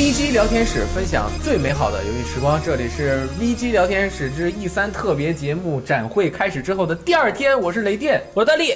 [0.00, 8.72] VG 聊天室分享最美好的游戏时光，这里是 VG 聊天室之 E 三特别节目展会开始之后的第二天，我是雷电，我是大力，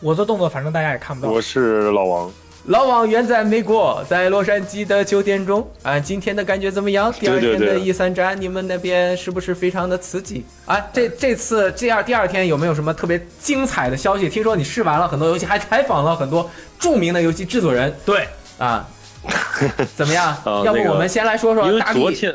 [0.00, 1.32] 我做动作反正大家也看不到。
[1.32, 2.30] 我是老王，
[2.66, 7.10] 老王远在美国，在洛杉矶的酒店中啊，今天的感觉怎么样？
[7.18, 10.78] 第二天的 E 三展，你们那边是不是非常的刺激啊？
[10.92, 14.28] 这这次这二第二天有没有什么特别精彩的消息？
[14.28, 18.28] 听说你试玩了很多游戏，还采访了很多著名的游戏制作人，对
[18.58, 18.86] 啊。
[19.96, 20.36] 怎么样？
[20.44, 22.34] 呃要不我们先来说说大力昨天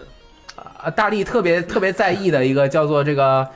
[0.55, 3.47] 啊，大力特别特别在意的一个叫做这个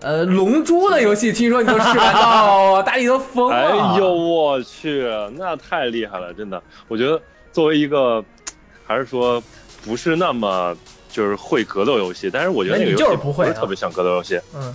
[0.00, 3.56] 呃《龙珠》的游戏，听说你都试完到， 大力都疯了。
[3.56, 6.62] 哎呦我去，那太厉害了，真的。
[6.88, 7.20] 我觉得
[7.52, 8.22] 作为一个，
[8.86, 9.42] 还是说
[9.84, 10.76] 不是那么
[11.08, 14.74] 就是会格斗游戏，但是我觉得那个游戏就是不是特别像格斗游戏，嗯，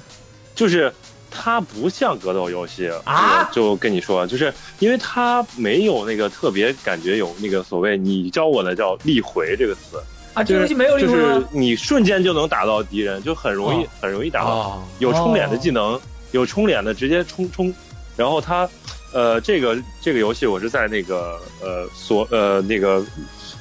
[0.56, 0.92] 就是
[1.31, 9.97] 它不像格斗游戏啊我就跟你说，就是因为它没有那个特别感觉有那个所谓你教我的叫力回这个词，
[10.33, 11.44] 啊，这就是游戏没有力就是？
[11.52, 14.50] 你瞬间就能打到敌人，就很容易、哦很容易打到。
[14.50, 16.00] 哦，有冲脸的技能，
[16.31, 17.73] 有冲脸的直接冲冲，
[18.16, 18.69] 然后它，
[19.13, 23.03] 呃，这个这个游戏我是在那个呃所呃那个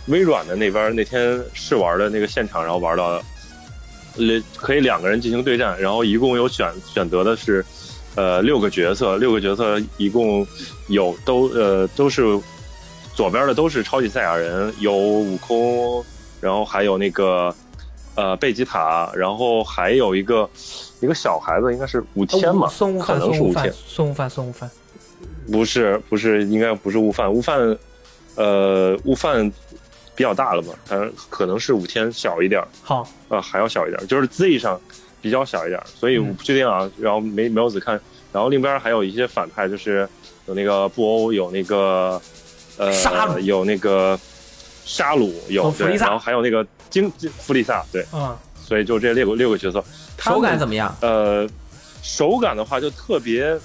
[0.07, 3.23] 微软的那边那天试玩的那个现场，然后玩到，呃，
[4.57, 7.65] 可以两个人进行对战，然后一共有选选择的是，
[8.15, 10.47] 呃六个角色，六个角色一共
[10.89, 12.39] 有都呃都是
[13.15, 16.05] 左边的都是超级赛亚人，有悟空，
[16.41, 17.55] 然后还有那个
[18.15, 20.49] 呃贝吉塔，然后还有一个
[21.01, 24.71] 一个小孩子，应该是五天嘛，可孙悟饭，孙悟饭能是五天，，孙悟饭，孙悟饭。
[25.51, 27.79] 不是不是，应该不是悟饭，悟饭
[28.35, 29.51] 呃悟饭
[30.19, 34.81] 比较大了嘛，它可能是五天小一点儿，好，呃，还要小一点儿，就是 Z 上
[35.23, 36.91] 比较小一点儿，所以我不确定啊。
[36.99, 37.95] 然后没没有仔看，
[38.33, 40.09] 然后另边还有一些反派，就是
[40.47, 42.21] 有那个布欧，有那个
[42.79, 43.39] 呃沙鲁。
[43.39, 44.19] 有那个
[44.85, 46.07] 沙鲁，有，哦弗利萨。
[46.07, 49.85] 然后还有那个金金弗利萨，对，嗯，所以就这六个六个角色，
[50.19, 50.93] 手感怎么样？
[51.01, 51.49] 呃，
[52.03, 53.57] 手感的话就特别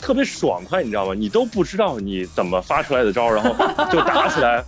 [0.00, 1.14] 特别爽快，你知道吗？
[1.14, 3.50] 你都不知道你怎么发出来的招，然后
[3.92, 4.64] 就打起来。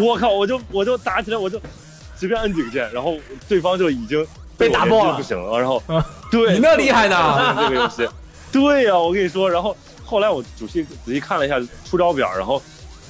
[0.00, 1.60] 我靠，我就我就打起来，我就
[2.16, 3.16] 随便摁几个键，然后
[3.48, 4.26] 对方就已经
[4.56, 5.58] 被打爆了击不行了。
[5.58, 7.54] 然后嗯对，你那厉害呢？
[7.68, 8.08] 这个游戏，
[8.52, 12.62] 对呀、我跟你说，然后后来我仔细仔细看了一下出招表，然后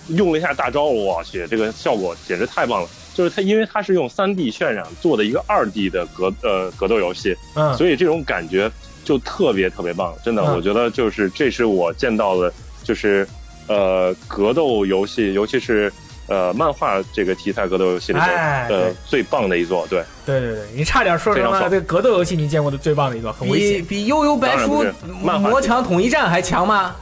[0.09, 2.88] 用了一下大招，我去，这个效果简直太棒了。
[3.15, 8.70] 就是它，因为它是用3 D 渲染做的一个2 D 的格呃格斗游戏，嗯，所以这种感觉
[9.06, 10.56] 就特别特别棒，真的，嗯。
[10.56, 12.53] 我觉得就是这是我见到的，
[12.83, 13.27] 就是
[13.69, 15.93] 呃格斗游戏，尤其是
[16.27, 23.84] 呃漫画这个题材格斗游戏里面、哎呃最棒的一座，对，对对对，你差点说什么这个格斗游戏你见过的最棒的一座，很危比险。
[23.84, 24.84] 比悠悠白书
[25.22, 26.97] 魔墙统一战还强吗？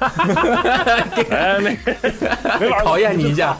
[1.30, 1.78] 哎，没
[2.60, 2.90] 没玩过。
[2.90, 3.56] 考验你一下，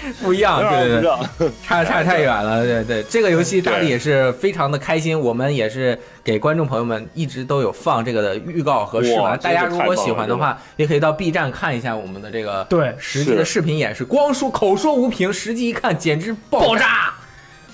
[0.22, 1.02] 不一样，对对，
[1.38, 1.50] 对。
[1.64, 17.14] 差差太远了，对对，这个游戏大力对也是非常的开心，我们也是给观众朋友们一直都有放这个的预告和试玩，大家如果喜欢的话，也可以到 B 站看一下我们的这个对实际的视频演示，光说口说无凭，实际一看简直爆炸，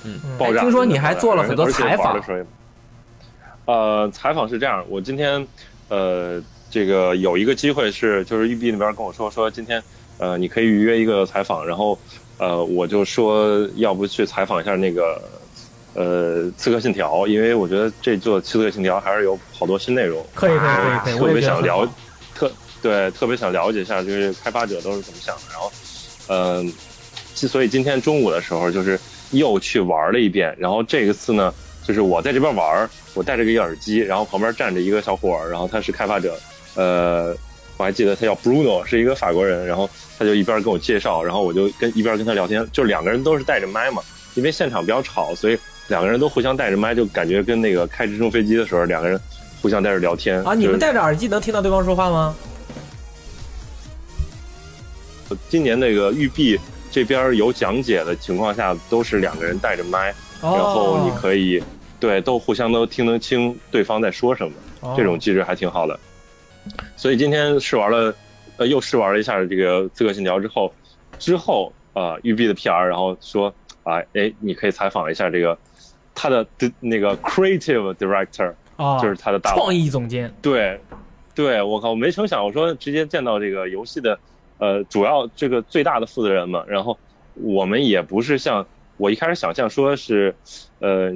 [0.04, 0.18] 嗯！
[0.38, 0.60] 爆炸！
[0.60, 2.20] 听说你还做了很多采访
[3.66, 5.46] 呃，采访是这样，我今天
[5.88, 9.80] 呃，这个有一个机会是，就是育碧那边跟我说，说今天
[10.20, 11.98] 呃，你可以预约一个采访，然后
[12.36, 15.20] 呃，我就说要不去采访一下那个
[15.94, 21.88] 呃《刺客信条》，因为我觉得这座《刺客信条》还是有好多新内容，可以可以可以特别想了。
[22.34, 25.42] 特对特别想了解一下，就是开发者都是怎么想的。
[25.50, 25.72] 然后，
[26.28, 28.98] 嗯、呃，所以今天中午的时候，就是
[29.32, 30.54] 又去玩了一遍。
[30.58, 31.52] 然后这一次呢，
[31.82, 36.38] 就是我在这边玩，我戴着个耳机，然后旁边站着一个小伙儿，然后他是开发者，
[36.74, 37.36] 呃，
[37.80, 39.66] 我还记得他叫 Bruno，是一个法国人。
[39.66, 44.02] 然后他就一边跟我介绍，然后我就跟一边跟他聊天，就两个人都是带着麦嘛，
[44.34, 45.58] 因为现场比较吵，所以
[45.88, 49.18] 两个人都互相带着麦，就感觉跟那个开直升飞机的时候，两个人
[49.62, 52.36] 互相在这聊天啊，你们戴着耳机能听到对方说话吗？
[55.48, 56.60] 今年那个育碧
[56.90, 60.10] 这边有讲解的情况下，都是两个人带着麦，
[60.42, 61.62] 哦，然后你可以
[61.98, 65.98] 对都互相都听得清对方在说什么，哦这种机制还挺好的。
[67.00, 68.14] 所以今天试玩了，
[68.58, 70.70] 呃，又试玩了一下这个《刺客信条》之后，
[71.18, 73.48] 之后啊，育碧的 PR 然后说
[73.84, 75.56] 啊，哎，你可以采访一下这个
[76.14, 80.30] 他的的那个 creative director，啊，就是他的大创意总监。
[80.42, 80.78] 对，
[81.34, 84.18] 对我靠，我没成想，我说直接见到这个游戏的，
[84.58, 86.62] 呃，主要这个最大的负责人嘛。
[86.68, 86.98] 然后
[87.32, 88.66] 我们也不是像
[88.98, 90.34] 我一开始想象说是，
[90.80, 91.10] 呃，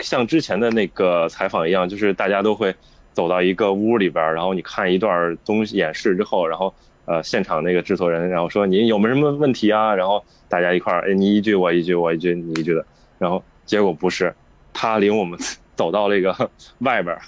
[0.00, 2.74] 像之前的那个采访一样，就是大家都会
[3.18, 6.72] 走到一个屋里边儿，然后你看一段东西演示之后，然后
[7.04, 9.92] 呃现场那个制作人，然后说您有没有什么问题啊？
[9.92, 12.86] 然后大家一块儿，哎，你一句我一句，我一句你一句的，
[13.18, 14.32] 然后结果不是，
[14.72, 15.36] 他领我们
[15.74, 16.32] 走到那个
[16.78, 17.20] 外边儿，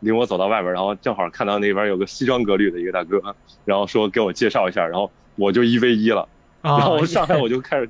[0.00, 3.34] 领我走到外边儿，然后正好看到那边有个西装革履的一个大哥，
[3.64, 6.28] 然后说给我介绍一下，然后我就一 v 一了，
[6.60, 7.88] 然啊后上来我就开始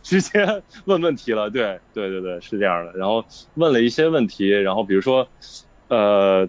[0.00, 2.92] 直接问问题了，对对对对，是这样的。
[2.96, 3.24] 然后
[3.54, 5.26] 问了一些问题，然后比如说，
[5.88, 6.48] 呃，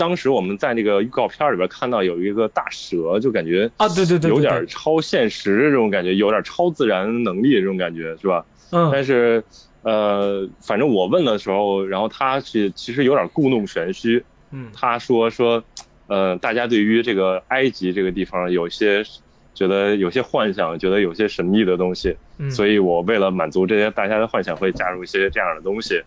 [0.00, 8.46] 当时我们在那个预告片里边看到有一个大蛇，就感觉啊，对对对，有点对超现实这种感觉，有点超自然能力这种感觉，是吧？
[8.72, 9.44] 嗯但是
[9.82, 15.62] 呃，反正我问的时候，然后他是其实有点故弄玄虚，嗯他说说，
[16.06, 19.04] 呃，大家对于这个埃及这个地方有些
[19.52, 26.02] 觉得有些幻想，觉得有些神秘的东西，嗯，所以我为了满足这些大家的幻想，会加入一些这样的东西，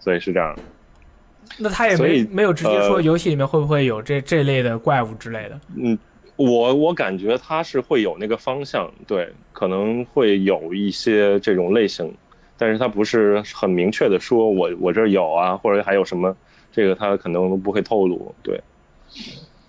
[0.00, 0.62] 所以是这样的。
[1.56, 5.60] 那他也没没有直接说呃游戏里面会不会有这这类的怪物之类的。
[5.76, 5.98] 嗯，
[6.36, 12.14] 我我感觉他是会有那个方向，对，可能会有一些这种类型，
[12.56, 16.36] 但是他不是很明确的说我我这儿有啊，或者还有什么，
[16.70, 18.60] 这个他可能不会透露，对。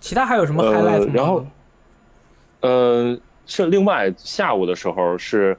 [0.00, 1.12] 其他还有什么呃 highlight 吗？
[1.14, 1.46] 然后
[2.60, 5.56] 呃，是另外下午的时候是，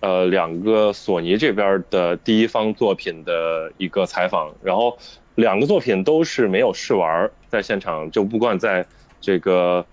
[0.00, 4.96] 呃，两个索尼这边的第一方作品的一个采访，然后
[5.34, 8.86] 两个作品都是没有试玩儿，在现场就不管在
[9.20, 9.84] 这个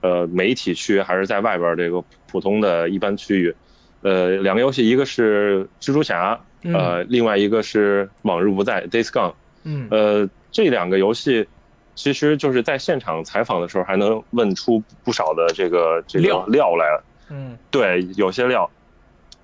[0.00, 3.54] 呃媒体区还是在外边儿这个普通的一般区域，
[4.02, 9.34] 呃，两个游戏一个是蜘蛛侠，呃，另外一个是往日不在 Days Gone。
[9.64, 9.88] 嗯。
[9.90, 11.48] 呃，这两个游戏
[11.94, 16.46] 其实就是在现场采访的时候，还能问出不少的这个这个料。
[16.46, 17.00] 料来。
[17.30, 17.58] 嗯。
[17.70, 18.70] 对，有些料，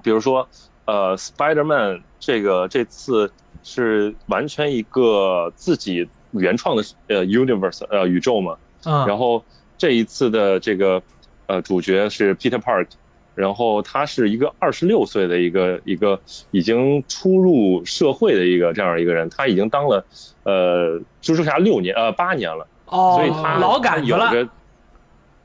[0.03, 0.49] 比如说，
[0.85, 9.45] 呃，Spider-Man 这个这次是完全一个自己原创的呃 universe 呃宇宙嘛，啊，然后
[9.79, 11.03] 这一次的这个
[11.47, 12.87] 呃主角是 Peter Park，
[13.35, 16.21] 然后他是一个二十六岁的一个一个
[16.51, 20.05] 已经初入社会的一个这样一个人，他已经当了
[20.45, 24.49] 呃蜘蛛侠六年呃八年了，哦，所以他老感觉了，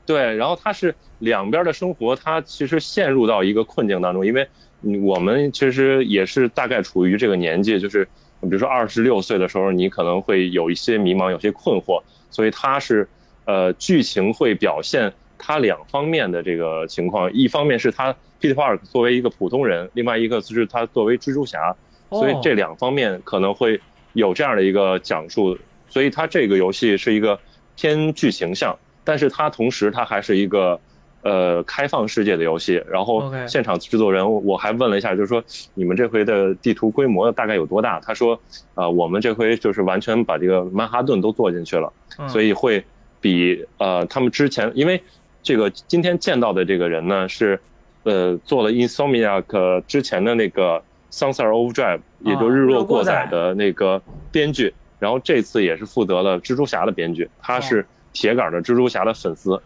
[0.06, 4.48] 对，然后他是两边的生活，他其实陷入到一个困境当中，因为嗯
[4.82, 8.04] 我们其实也是大概处于这个年纪，就是
[8.42, 13.08] 比如说二十六岁的时候，你可能会有一些迷茫，有些困惑，所以它是
[13.44, 21.74] 呃剧情会表现它两方面的这个情况，一方面是他 Peter Park 作为一个普通人，另外一个就是他作为蜘蛛侠，
[22.10, 23.80] 所以哦这两方面可能会
[24.12, 25.58] 有这样的一个讲述，
[25.88, 27.38] 所以它这个游戏是一个
[27.76, 30.80] 偏剧情向，但是它同时它还是一个
[31.22, 32.82] 呃开放世界的游戏。
[32.88, 35.42] 然后现场制作人我还问了一下，就是说
[35.74, 38.00] 你们这回的地图规模大概有多大？
[38.00, 38.38] 他说
[38.74, 42.28] 啊、我们这回就是完全把这个曼哈顿都做进去了，嗯。
[42.28, 42.84] 所以会
[43.20, 45.02] 比呃他们之前，因为
[45.42, 47.58] 这个今天见到的这个人呢是
[48.04, 54.00] 呃做了 Insomniac 之前的那个 Sunset Overdrive，也就日落过载的那个
[54.30, 59.60] 编剧，然后这次也是负责了蜘蛛侠的编剧，他是铁杆的蜘蛛侠的粉丝，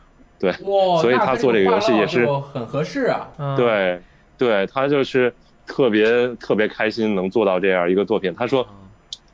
[0.49, 3.29] 哇，所以他做这个游戏也是很合适啊。
[3.39, 4.01] 嗯，对，
[4.39, 5.33] 对他就是
[5.67, 8.35] 特别特别开心能做到这样一个作品。
[8.37, 8.67] 他说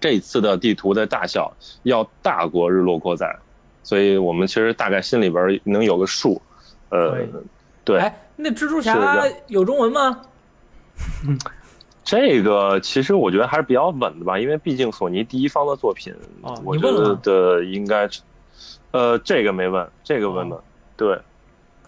[0.00, 3.35] 这次的地图的大小要大过日落过载，
[3.82, 6.40] 所以我们其实大概心里边能有个数。
[6.90, 7.28] 呃对，
[7.85, 10.23] 对，哎，那蜘蛛侠有中文吗？
[12.02, 18.09] 这个其实我觉得还是比较稳的吧，因为毕竟索尼第一方的作品，哦我觉你问了得应该，
[18.92, 20.59] 呃，这个没问，这个问的，
[20.99, 21.19] 对。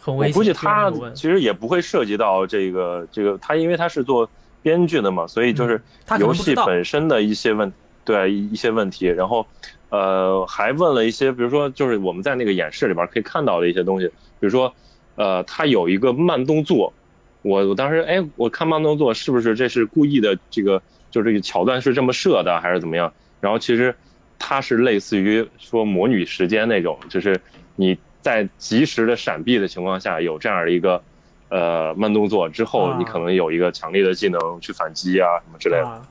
[0.07, 0.33] 我很危险。
[0.33, 4.31] 估计他其实也不会涉及到这个这个，他因为他是做
[4.63, 5.83] 编剧的嘛，所以就是
[6.19, 7.71] 游戏本身的一些问
[8.03, 9.47] 对一一些问题，然后
[9.91, 14.75] 呃还问了一些，比如说就是我们在那个演示里边可以看到的一些东西，比如说
[15.17, 16.95] 呃他有一个慢动作，
[17.43, 23.13] 我我当时哎我看慢动作是不是这是故意的这个就这个桥段是这么设的还是怎么样？
[23.41, 23.95] 然后其实
[24.39, 27.39] 它是类似于说魔女时间那种，就是
[27.77, 31.03] 你在及时的闪避的情况下有这样的一个
[31.49, 35.87] 呃慢动作之后啊，你可能有一个强力的技能去反击啊什么之类的。
[35.87, 36.03] 啊，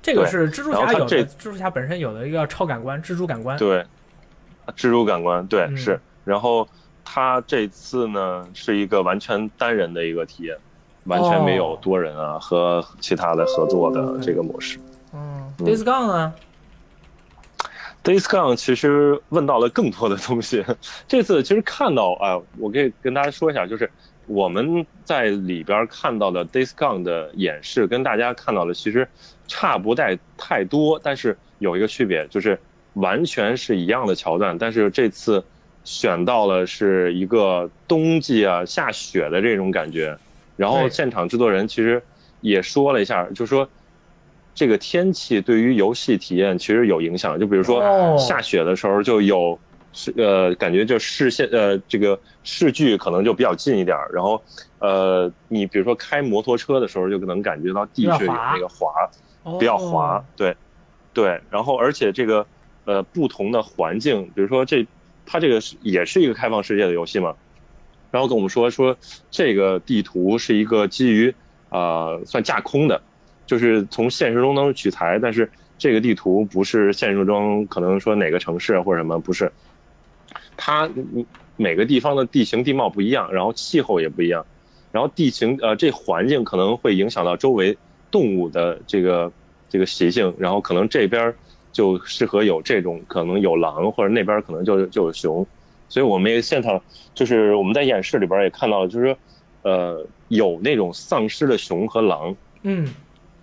[0.00, 3.58] 这个是蜘蛛侠有的，蜘蛛侠本身有的一个超感官，蜘蛛感官。
[3.58, 3.84] 对，
[4.76, 6.66] 蜘蛛感官对、嗯是，然后
[7.04, 10.56] 他这次呢是一个完全单人的一个体验，
[11.04, 11.78] 完全没有哦。
[11.82, 14.78] 多人啊、和其他的合作的这个模式。
[15.12, 16.32] 嗯嗯，Days Gone 呢
[18.16, 20.64] Gone 其实问到了更多的东西。
[21.06, 23.90] 这次其实看到啊、我可以跟大家说一下，就是
[24.26, 29.06] 我们在里边看到的 Days Gone 的演示，跟大家看到的其实
[29.46, 32.58] 差不带太多，但是有一个区别，就是
[32.94, 35.44] 完全是一样的桥段，但是这次
[35.84, 40.18] 选到了是一个冬季啊下雪的这种感觉，
[40.56, 42.02] 然后现场制作人其实
[42.40, 43.68] 也说了一下，就说
[44.58, 47.80] 这个天气对于游戏体验其实有影响，就比如说
[48.18, 49.56] 下雪的时候就有
[49.92, 54.42] 是呃感觉就视线呃这个视距可能就比较近一点，然后
[54.80, 58.90] 呃你比如说开摩托车的时候就能感觉到地是有那个滑
[59.60, 60.56] 比较滑，对
[61.14, 62.44] 对，然后而且这个
[62.84, 64.84] 呃不同的环境，比如说这。
[65.30, 67.34] 它这个是也是一个开放世界的游戏嘛，
[68.10, 68.96] 然后跟我们说说
[69.30, 71.34] 这个地图是一个基于
[71.68, 73.02] 呃算架空的，
[73.48, 79.50] 就是从现实中能取材，但是这个地图不是现实中可能说哪个城市或者什么不是，
[80.56, 80.88] 它
[81.56, 84.46] 每个地方的地形地貌不一样，然后气候也不一样，
[84.92, 87.76] 然后地形呃这环境可能会影响到周围
[88.10, 89.32] 动物的这个
[89.68, 91.34] 这个习性，然后可能这边。
[91.70, 95.46] 就适合有这种可能有狼，或者那边可能就就有熊，
[95.88, 96.82] 所以我们也现场
[97.14, 99.18] 就是我们在演示里边也看到了，就是说，
[99.62, 102.88] 呃，有那种丧尸的熊和狼，嗯，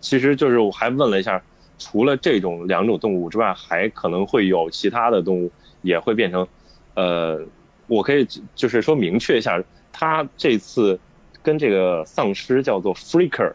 [0.06, 1.42] 其实就是我还问了一下，
[1.80, 6.48] 除了这种两种动物之外，还可能会有其他的动物也会变成，
[6.94, 7.42] 呃，
[7.88, 9.60] 我可以就是说明确一下，
[9.92, 11.00] 他这次
[11.42, 13.52] 跟这个丧尸叫做 freaker，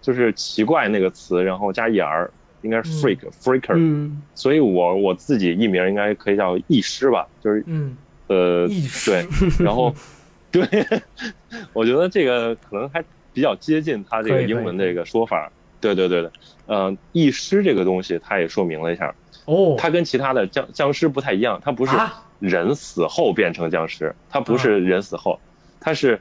[0.00, 2.30] 就是奇怪那个词，然后加 er。
[2.62, 8.68] 应该是 freak freaker，嗯，所以我我自己艺名应该可以叫异师吧，就是嗯呃
[9.06, 9.26] 对，
[9.64, 9.94] 然后
[10.52, 10.62] 对，
[11.72, 16.32] 我觉得这个可能还比较接近他这个英文这个说法，对对对的，
[16.66, 19.14] 呃，异尸这个东西他也说明了一下，
[19.46, 21.96] 哦，它跟其他的僵僵尸不太一样，它不是
[22.38, 25.40] 人死后变成僵尸，它不是人死后，
[25.80, 26.20] 它是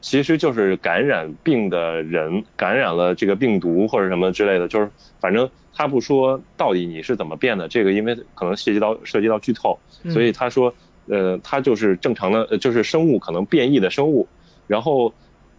[0.00, 5.48] 其实就是感染病的人感染了这个病毒或者什么之类的，就是反正。
[5.78, 10.72] 他不说到底你是怎么变的，这个因为可能涉及到涉及到剧透，所以他说，
[11.06, 14.26] 呃，他就是正常的，就是生物可能变异的生物，
[14.66, 15.12] 然后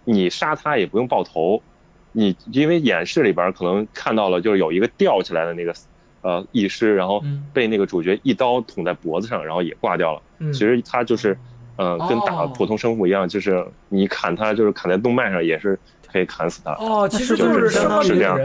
[0.06, 1.62] 你杀他也不用爆头，
[2.18, 5.72] 你因为演示里边可能看到了，就是有一个吊起来的那个
[6.22, 10.22] 呃义尸，然后被那个主角一刀捅在脖子上，然后也挂掉了。
[10.52, 11.38] 其实他就是，
[11.76, 15.78] 呃，跟打普通生物一样，就是你砍他就是砍在动脉上也是
[16.12, 16.72] 可以砍死他。
[16.80, 18.36] 哦，其实就是相当于样。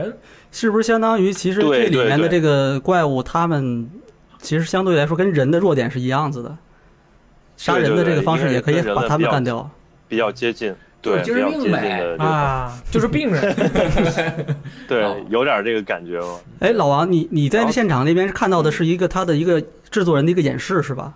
[0.50, 3.88] 是不是相当于其实这里面的这个怪物，他们
[4.38, 6.55] 其实相对来说跟人的弱点是一样子的，
[7.57, 9.71] 杀人的这个方式也可以把他们干掉，
[10.09, 13.55] 比较接近，对，就是病呗啊，就是病人，
[14.89, 16.39] 对，有点这个感觉吗？
[16.61, 21.13] 哎，老王，你你在现场那边是看到的是一个他的一个制作人的一个演示是吧？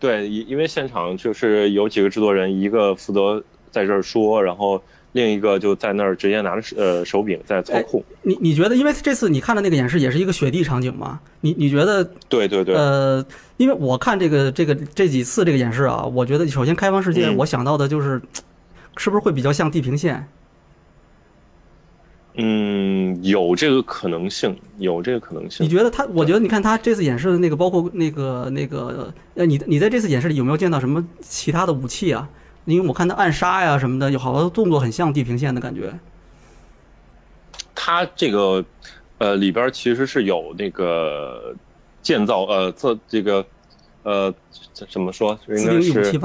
[0.00, 4.82] 对，因因为现场就是有几个制作人，一个负责在这儿说，然后。
[5.14, 8.02] 另一个就在那儿直接拿着呃手柄在操控。
[8.22, 11.20] 你你觉得，因为这次你看的那个演示也是一个雪地场景嘛？
[11.40, 12.02] 你你觉得？
[12.28, 12.74] 对对对。
[12.74, 13.24] 呃，
[13.56, 18.20] 因为我看这个这个这几次这个演示啊，我觉得首先开放世界，我想到的就是，
[18.96, 20.28] 是不是会比较像地平线？
[22.36, 25.64] 嗯，有这个可能性，有这个可能性。
[25.64, 26.04] 你觉得他？
[26.06, 32.28] 我觉得你看他这次演示的那个，包括那个那个呃，你你在这次演示里有没有见到什么其他的武器啊？
[32.64, 35.94] 因为我看他暗杀呀什么的，有好多动作很像地平线的感觉。
[37.74, 38.64] 他这个
[39.18, 41.54] 呃里边其实是有那个
[42.02, 43.46] 建造呃这这个
[44.02, 44.34] 呃
[44.72, 45.38] 怎么说？
[45.46, 46.18] 应该是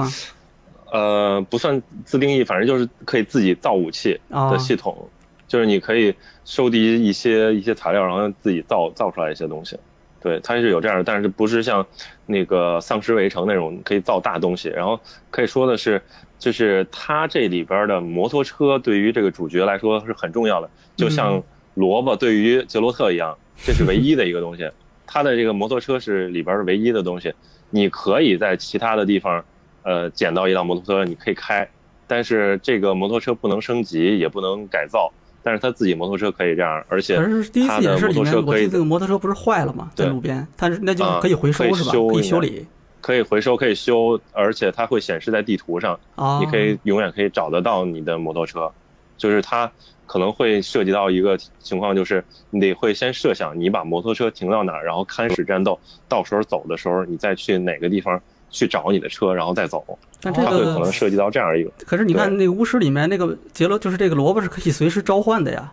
[0.91, 5.10] 呃不算自定义，反正就是可以自己造武器的系统，
[5.48, 6.13] 就是你可以
[6.46, 9.77] 收集一些一些材料，然后自己造造出来一些东西。
[10.22, 11.86] 对，它是有这样的，但是不是像
[12.25, 14.69] 那个丧尸围城那种可以造大东西。
[14.69, 16.01] 然后可以说的是。
[16.39, 21.43] 就是它这里边的摩托车对于这个主角来说是很重要的，就像
[21.74, 24.72] 萝卜对于杰洛特一样，这是唯一的一个东西。
[25.05, 27.34] 它的这个摩托车是里边的唯一的东西。
[27.72, 29.43] 你可以在其他的地方，
[29.83, 31.67] 呃，捡到一辆摩托车，你可以开，
[32.07, 35.12] 但是这个摩托车不能升级，也不能改造。
[35.41, 38.67] 但是他自己摩托车可以这样，而且他的摩托车可以。
[38.67, 39.89] 这个摩托车不是坏了吗？
[39.95, 41.91] 在路边，它是那就可以回收是吧？
[41.91, 42.67] 可以修理。
[43.01, 45.98] 可以回收，可以修，而且它会显示在地图上，
[46.41, 48.69] 你可以永远可以找得到你的摩托车。
[49.15, 49.71] 就是它
[50.05, 59.83] 可能会涉及到一个情况，就是你得会先设想你把摩托车停到哪儿，然后开始战斗，到时候走的时候你再去哪个地方去找你的车，然后再走。
[60.21, 61.71] 但这个可能涉及到这样一个。
[61.85, 65.71] 可是你看那个巫师里面那个杰罗，就是这个萝卜是可以随时召唤的呀。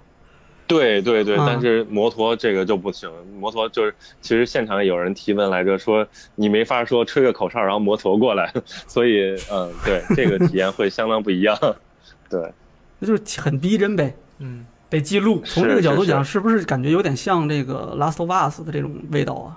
[0.68, 3.08] 对对对，但是摩托这个就不行。
[3.38, 6.04] 摩托就是，其实现场有人提问来着，说
[6.34, 8.52] 你没法说吹个口哨，然后摩托过来，
[8.88, 11.56] 所以嗯，对，这个体验会相当不一样。
[12.28, 12.52] 对，
[12.98, 14.12] 那就是很逼真呗。
[14.40, 15.40] 嗯，得记录。
[15.44, 19.56] 从这个角度讲，是不是感觉有点像这个《Last of Us》的这种味道啊？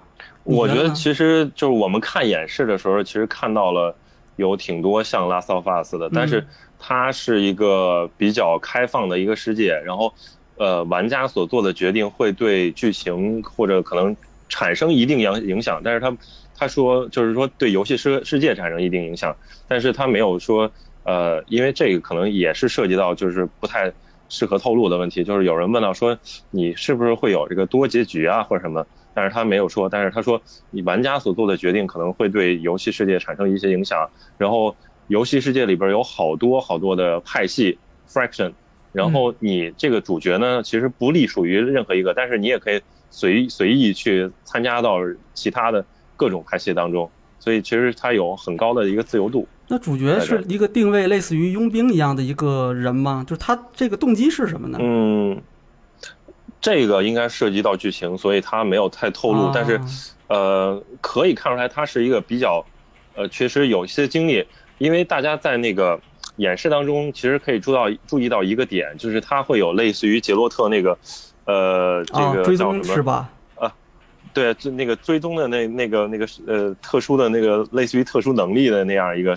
[0.50, 3.96] 我觉得其实就是我们看演示的时候，其实看到了
[4.36, 6.46] 有挺多像《Last of Us》的，但是
[6.80, 10.14] 它是一个比较开放的一个世界，然后
[10.58, 14.16] 呃，玩家所做的决定会对剧情或者可能
[14.48, 16.18] 产生一定影影响，但是他
[16.58, 19.36] 他说就是说对游戏世世界产生一定影响，
[19.68, 20.72] 但是他没有说
[21.04, 23.92] 呃，因为这个可能也是涉及到就是不太
[24.28, 26.18] 适合透露的问题，就是有人问到说
[26.52, 28.86] 你是不是会有这个多结局啊或者什么，
[29.20, 34.74] 但是他没有说，但是他说你玩家所做的决定可能会对游戏世界产生一些影响，然后
[35.08, 38.54] 游戏世界里边有好多好多的派系 fraction，
[38.94, 45.00] 然后你这个主角呢其实不隶属于任何一个，但是你也可以随随意去参加到
[45.34, 45.86] 其他的
[46.16, 49.46] 各种派系当中，所以其实它有很高的一个自由度。
[49.68, 53.26] 那主角是一个定位类似于佣兵一样的一个人吗？
[53.28, 54.80] 就是他这个动机是什么呢？
[54.82, 55.42] 嗯，
[56.62, 59.46] 这个应该涉及到剧情，所以他没有太透露。
[59.46, 59.80] 啊但是，
[60.28, 62.66] 呃，可以看出来他是一个比较，
[63.16, 64.46] 呃，确实有一些经历。
[64.78, 66.00] 因为大家在那个
[66.38, 70.98] 演示当中，其实可以注到注意到一个点，就是他会有类似于杰洛特那个，
[71.46, 72.84] 呃，这啊，个追叫什么？
[72.84, 73.30] 踪是吧？
[74.32, 79.36] 对，就那个追踪的那那个那个呃特殊的那个类似于特殊能力的那样一个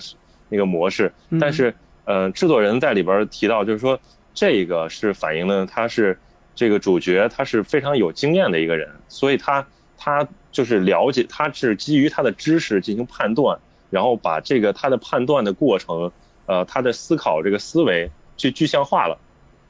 [0.49, 1.11] 那个模式。
[1.31, 1.73] 嗯但是，
[2.05, 3.99] 呃，制作人在里边提到，就是说
[4.35, 6.17] 这个是反映的他是
[6.55, 9.65] 这个主角，他是非常有经验的一个人，所以他
[9.97, 13.57] 他就是了解，他是基于他的知识进行判断，
[13.89, 16.11] 然后把这个他的判断的过程，
[16.45, 19.17] 呃，他的思考这个思维去具象化了，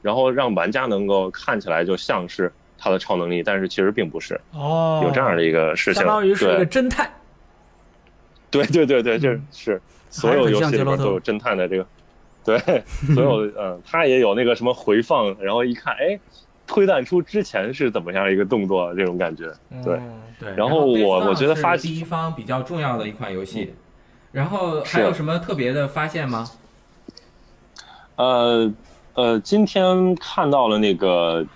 [0.02, 7.10] 然后让玩家能够看起来就像是他的超能力，但是其实并不是，哦，有这样的一个事情，相当于是一个侦探。
[8.50, 11.86] 对对对对，这嗯是所有游戏里面都有侦探的这个，
[12.44, 16.20] 对，所有嗯， 他也有那个什么回放，然后一看，哎，
[16.74, 19.44] 推断出之前是怎么样一个动作，这种感觉，
[19.84, 23.72] 对，嗯对，然后我我觉得发第一方比较重要的一款游戏，
[24.32, 26.50] 然后还有什么特别的发现吗？
[28.16, 28.72] 呃
[29.14, 31.46] 呃，今天看到了那个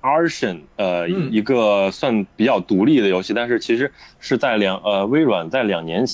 [0.00, 1.30] Arson，呃，嗯。
[1.30, 6.06] 一个算比较独立的游戏，但是其实是在两呃微软在两年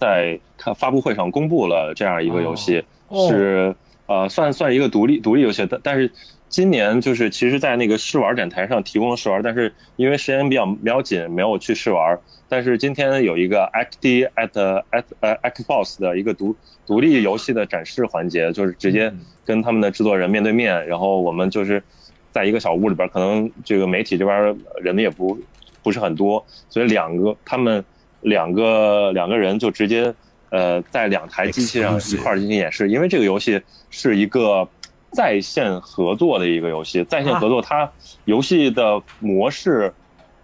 [0.00, 3.28] 在看发布会上公布了这样一个游戏，哦。
[3.28, 6.10] 是呃算算一个独立独立游戏，但但是
[6.48, 12.18] 今年就是其实，在那个试玩展台上提供了试玩，但是因为时间比较比较紧，没有去试玩。
[12.48, 16.54] 但是今天有一个 XD at at 呃 Xbox 的一个独
[16.86, 19.12] 独立游戏的展示环节，就是直接
[19.44, 21.82] 跟他们的制作人面对面，然后我们就是
[22.30, 25.36] 在一个小屋里边，可能这个媒体这边人也不
[25.82, 27.84] 不是很多，所以两个他们
[28.20, 30.14] 两个两个人就直接
[30.50, 34.68] 呃在两台机器上一块儿进行演示，因为这个游戏是一个
[35.12, 37.90] 在线合作的一个游戏，在线合作它
[38.24, 39.92] 游戏的模式。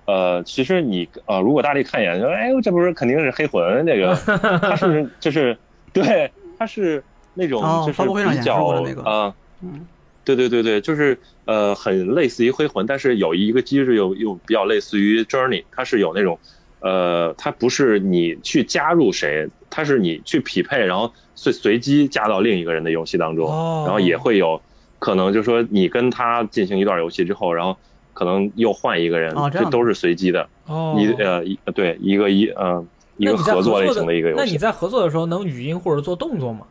[0.05, 4.12] 呃，其实你呃，如果大力看一眼，就哎呦，这不是肯定是黑魂这个，
[4.61, 5.57] 它是就是
[5.92, 7.03] 对，它是
[7.35, 9.87] 那种哦就是比较过的那个啊，嗯
[10.25, 16.38] 对对对对，就是呃，很类似于黑魂，但是有一个机制又又比较类似于 Journey，它是有那种
[16.83, 23.85] 呃，它不是你去加入谁，它是你去匹配，然后随随机加到另一个人的游戏当中，哦。
[23.87, 24.61] 然后也会有
[24.99, 27.77] 可能就是说你跟他进行一段游戏之后，然后
[28.12, 32.85] 可能又换一个人，哦这都是随机的，哦，一呃一对一个一呃
[33.16, 36.66] 一个合作类型的一个游戏，那你在合作的时候能语音或者做动作吗？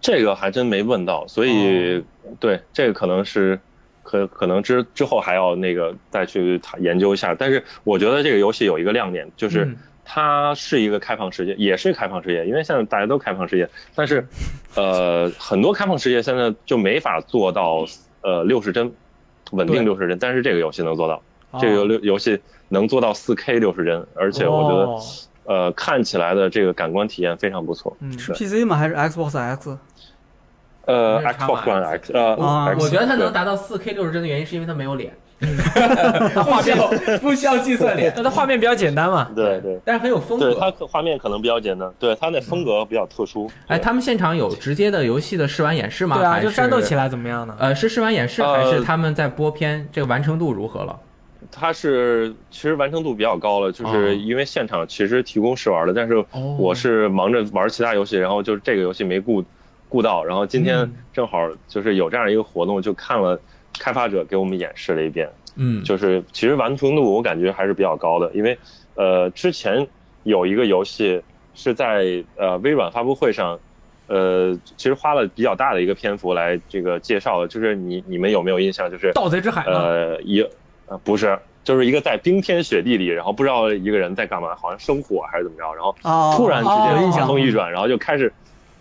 [0.00, 2.02] 这个还真没问到，所以、哦。
[2.40, 3.60] 对这个可能是
[4.04, 7.34] 可可能之之后还要那个再去谈研究一下。
[7.34, 14.24] 但是我觉得这个游戏有一个亮点，就是嗯它是一个开放世界，也是开放世界，因为现在大家都开放世界，但是
[14.76, 17.84] 呃很多开放世界现在就没法做到
[18.20, 18.92] 呃六十帧
[19.50, 21.20] 稳定对六十帧，但是这个游戏能做到，
[21.58, 22.38] 这哦个游游戏
[22.68, 25.02] 能做到四 K 六十帧，而且我觉得、哦
[25.46, 27.94] 呃看起来的这个感官体验非常不错。
[28.00, 28.78] 嗯是 PC 吗？
[28.78, 29.76] 还是 Xbox X？
[30.86, 35.12] 呃 X，呃，啊我觉得它能达到四 K 六十帧的原因是因为它没有脸，
[36.34, 36.76] 它画面，
[37.20, 39.28] 不需要计算脸，那 它画面比较简单嘛。
[39.34, 40.70] 对对但是很有风对，它。
[40.70, 43.50] 可画面可能比较简单，对它那风格比较特殊。
[43.66, 46.16] 哎，他们现场有直接的游戏的试玩演示吗？
[46.16, 47.54] 对啊，就战斗起来怎么样呢？
[47.58, 49.86] 呃，是试玩演示还呃是他们在播片？
[49.92, 50.98] 这个完成度如何了？
[51.52, 59.44] 它是其实完成度比较高了，就哦是因为现场其实提供试玩的，但是哦我是忙着玩其他游戏，然后就是这个游戏没顾
[59.94, 63.40] 顾到，然后今天嗯正好就是有这样一个活动，就看了
[63.78, 68.58] 开发者给我们演示了一遍，嗯，就是其实完成度我感觉还是比较高的，因为
[68.96, 69.86] 呃之前
[70.24, 71.22] 有一个游戏
[71.54, 73.56] 是在呃微软发布会上，
[74.08, 78.90] 呃其实花了比较大的一个篇幅来这个介绍的，就是你你们有没有印象？
[78.90, 79.62] 就是盗贼之海？
[79.66, 80.42] 呃一
[80.88, 88.32] 呃不是就是一个在冰天雪地里，然后不知道一个人在干嘛，好像生火还是怎么着，然后哦突然之间画风一转，然后就开始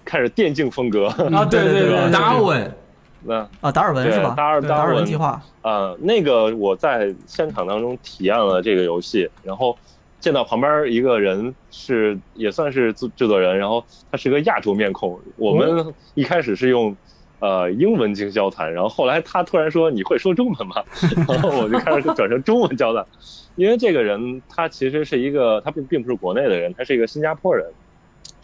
[0.06, 2.76] 开始电竞风格，啊， 对对对，达尔文，
[3.24, 4.34] 那啊，达尔文是吧？
[4.36, 4.98] 达尔达尔文。
[4.98, 9.78] 文计划，呃，那个我在现场当中体验了这个游戏，然后
[10.20, 15.20] 见到旁边一个人是也算是制制作人，然后他是个亚洲面孔。
[15.38, 16.96] 我们一开始是用
[17.40, 20.76] 呃英文进行交谈，然后后来他突然说你会说中文吗？
[21.28, 23.06] 然后我就开始转成中文交谈，
[23.56, 27.66] 因为这个人他其实是一个他并并不是国内的人，他是一个新加坡人，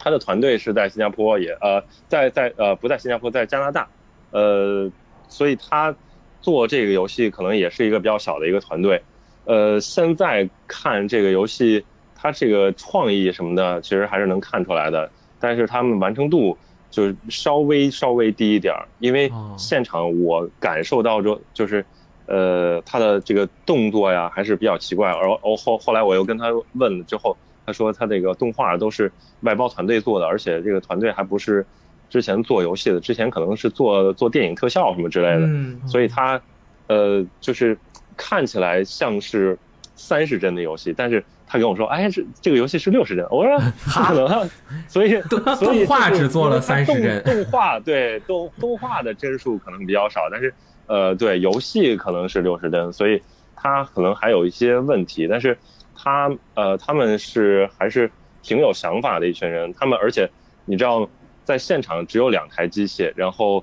[0.00, 3.86] 他的团队是在新加坡也呃在在呃不在新加坡在加拿大，
[4.30, 4.90] 呃，
[5.28, 5.94] 所以他
[6.40, 9.02] 做这个游戏可能也是一个比较小的一个团队。
[9.44, 11.84] 呃，现在看这个游戏，
[12.16, 16.56] 它这个创意什么的，其实还是能看出来的，但是他们完成度
[16.90, 21.84] 就是稍微稍微低一点儿，因为哦现场我感受到就就是。
[22.26, 31.64] 呃，他的这个动作呀还是比较奇怪，而后后后来我又跟他问了之后，他说他这个动画都是外包团队做的，而且这个团队还不是
[32.08, 36.40] 之前做游戏的，之前可能是做做电影特效什么之类的，嗯，所以他
[36.88, 37.78] 呃就是
[38.16, 39.58] 看起来像是
[39.94, 44.48] 三十帧的游戏，但是他跟我说，哎，这这个游戏是六十帧，我说不可能啊，
[44.88, 50.52] 所以动动画只做了因为它30帧动画对动动画的帧数可能比较少，但是
[50.86, 53.22] 呃对游戏可能是六十帧，所以
[53.54, 55.56] 它可能还有一些问题，但是
[56.02, 58.10] 他呃他们是还是
[58.42, 60.30] 挺有想法的一群人，他们而且
[60.64, 61.08] 你知道
[61.44, 63.62] 在现场只有两台机器，然后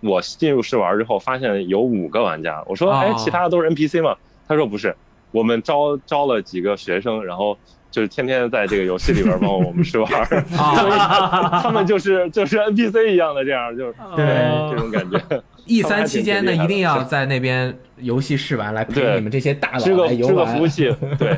[0.00, 4.16] 我进入试玩之后发现有五个玩家，我说哎哦其他的都是 NPC 吗？
[4.48, 4.96] 他说不是，
[5.30, 7.56] 我们招招了几个学生，然后
[7.90, 10.36] 就是天天在这个游戏里边帮我们试玩儿，所
[10.90, 10.98] 以
[11.62, 14.26] 他们就是就是 NPC 一样的这样，就是对。
[14.70, 15.20] 这种感觉。
[15.66, 20.70] E 三期间呢，一定要在那边游戏试玩来陪你们这些大佬来游个支个服务玩。
[20.70, 21.36] 器， 对，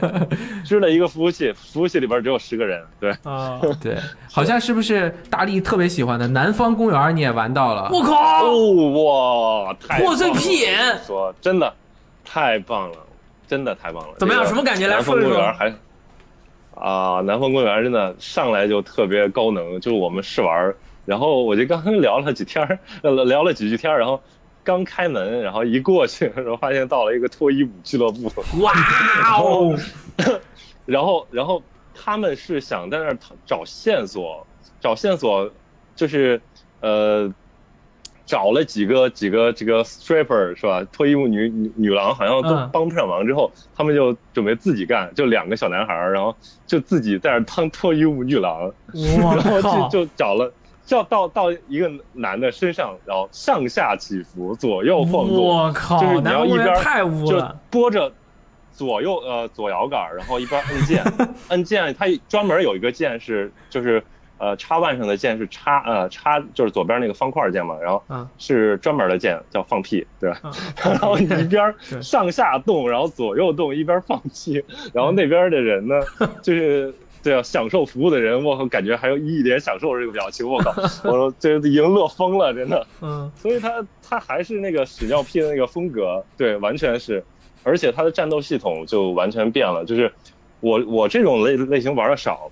[0.65, 3.97] 支了一个服务器，服务器里边只有十个人，对，啊，对，
[4.31, 7.89] 好像是不是大力特别喜欢的《南方公园》你也玩到了？
[7.93, 11.73] 我靠，哦哇，太破碎棒了屁眼说真的
[12.25, 12.97] 太棒了，
[13.47, 14.15] 真的太棒了。
[14.19, 14.47] 怎么样？
[14.47, 14.87] 什么感觉？
[14.87, 15.35] 来南方说一说。
[15.35, 15.75] 公园还
[16.75, 20.77] 啊，南方公园真的上来就特别高能，就是我们试玩儿，
[21.09, 24.21] 然后我就刚刚聊了几天儿， 呃聊了几句天儿，然后
[24.63, 28.73] 刚开门，然后一过去，然后发现到了一个脱衣舞俱乐部，哇
[29.41, 29.75] 哦，
[30.85, 31.63] 然后然后
[31.95, 33.17] 他们是想在那儿
[33.47, 34.47] 找线索，
[34.81, 35.51] 找线索
[35.97, 36.41] 就是
[36.81, 37.33] 呃。
[38.31, 40.85] 找了几个几个这个 stripper 是吧？
[40.93, 50.53] 脱衣舞女女女郎好像都嗯帮不上忙，之后、他们就准备自己干，就两个小男孩儿，然后就自己在那儿当脱衣舞女郎， 然后，就就找了，
[50.89, 57.55] 叫到到一个男的身上，然后上下起伏，左右晃动，我靠，就是你要一边园太污就了。
[57.69, 58.11] 拨着
[58.73, 61.05] 左右呃左摇杆儿，然后一边按键，
[61.49, 64.03] 按键它专门有一个键是就是
[64.39, 70.41] 呃插腕上的键是插呃插就是左边那个方块键嘛，然后嗯是专门的键叫放屁，对吧？
[70.45, 76.01] 嗯 然后你一边 对上下动，然后左右动，一边放屁，然后那边的人呢
[76.41, 76.95] 就是。
[77.29, 80.71] 对啊，享受服务的人，我靠，感觉还有一脸享受这个表情，我靠，
[81.05, 82.87] 我说这已经乐疯了，真的。
[83.03, 87.23] 嗯，所以他他还是那个屎尿屁的那个风格，对，完全是，
[87.65, 90.11] 而且他的战斗系统就完全变了，就是
[90.61, 92.51] 我我这种类类型玩的少，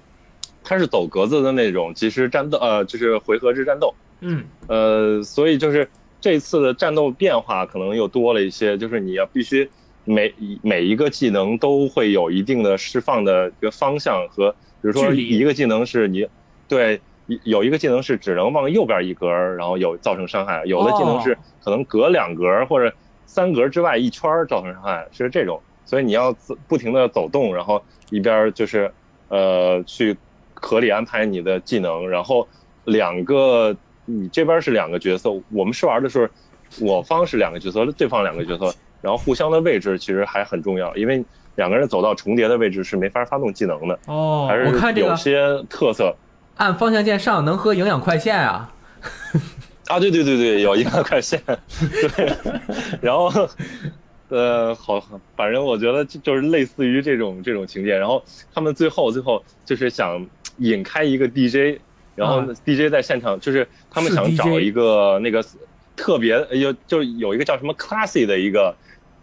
[0.63, 5.89] 他是走格子的那种即时战斗，呃，就是回合制战斗，嗯，呃，所以就是
[6.21, 9.71] 这次的战斗变化可能又多了一些，就是你要必须
[10.05, 14.55] 每每一个技能都会有一定的释放的一个方向和，
[14.93, 16.27] 比如说一个技能是你
[16.69, 22.95] 对有有一个技能是只能往右边一格儿，然后有造成伤害，有的技能是可能隔两格儿或者
[23.27, 28.89] 三格之外一圈儿造成伤害，是这种，所以你要自不停的走动，然后一边儿就是
[29.29, 30.17] 呃去
[30.55, 32.47] 合理安排你的技能，然后
[32.85, 38.73] 两个你这边是两个角色，我们试玩的时候，我方是两个角色，对方两个角色，
[39.03, 41.25] 然后互相的位置其实还很重要，因为
[41.57, 46.15] 两个人走到重叠的位置是没法发动技能的，哦还，是我看这个有些特色。
[46.57, 48.73] 按方向键上能喝营养快线啊！
[49.89, 51.39] 啊，对对对对，有营养快线，
[52.17, 52.33] 对，
[53.03, 53.31] 然后，
[54.29, 54.99] 呃，好，
[55.37, 61.79] 反正我觉得就就是类似于这种这种情节，然后他们最后最后就是想引开一个 DJ，
[62.15, 65.45] 然后啊 DJ 在现场，就是他们想找一个那个
[65.95, 68.75] 特别有就是有一个叫什么 classy 的一个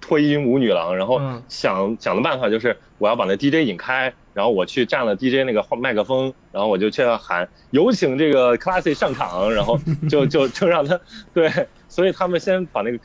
[0.04, 1.42] 脱衣舞女郎，然后嗯。
[1.48, 11.00] 想想的办法就是我要把那 DJ 引开，然后我去占了 DJ 那个麦克风，然后我就去喊有请这个 Classy 上场，然后 就就就让他
[11.34, 11.50] 对，
[11.88, 13.00] 所以他们先把那个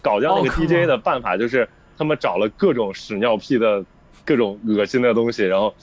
[0.00, 1.68] 搞掉那个 DJ 的办法就是
[1.98, 3.84] 他们找了各种屎尿屁的
[4.24, 5.74] 各种恶心的东西，然后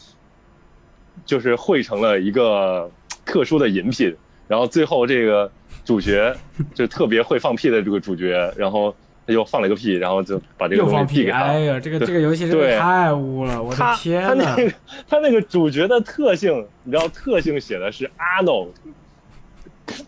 [1.26, 2.90] 就是汇成了一个
[3.24, 4.16] 特殊的饮品，
[4.48, 5.52] 然后最后这个
[5.86, 6.36] 主角
[6.74, 8.96] 就特别会放屁的这个主角，然后
[9.30, 11.08] 他又放了个屁，然后就把这个又放屁！
[11.08, 11.44] 东西递给他。
[11.44, 14.56] 哎呀，这个这个游戏真的太污了，我的他他天呐！
[14.58, 14.74] 那个
[15.08, 18.66] 他那个主角的特性，你知道特性写的是阿 no，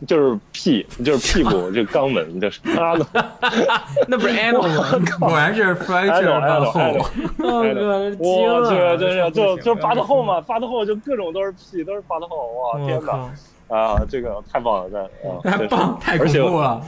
[0.08, 3.06] 就是屁，就是屁股就肛门，就是阿 no。
[4.10, 5.18] 那不是 animal 吗？
[5.20, 6.82] 果然是饭呦后。
[7.38, 8.98] 哦哥，我去，了！
[8.98, 10.38] 真是就就发的后嘛！
[10.38, 13.32] 嘛，发的后就各种都是屁，都是发的后，哇天哪！
[13.78, 15.10] 啊，这个太棒了，
[15.44, 16.82] 太棒，太恐怖了！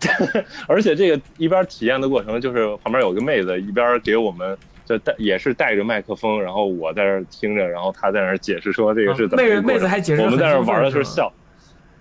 [0.68, 9.62] 而且这个一边体验的过程，就是旁边有个妹子一边给我们就带也是带着麦克风，然后我在那儿听着，然后她在那儿解释说这个是怎么妹一个。
[9.62, 11.32] 妹子还解释，我们在那儿玩的时候笑，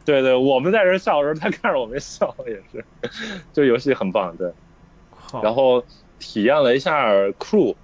[0.04, 2.86] 对对，我们在这儿笑的时候，她看着我们笑也是，
[3.54, 4.52] 就游戏很棒，对。
[5.10, 5.84] 好然后
[6.20, 7.76] 体验了一下 Crew，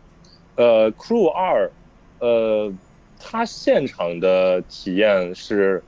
[0.56, 1.72] 呃，Crew 二，
[2.20, 2.72] 呃，
[3.20, 5.82] 它现场的体验是，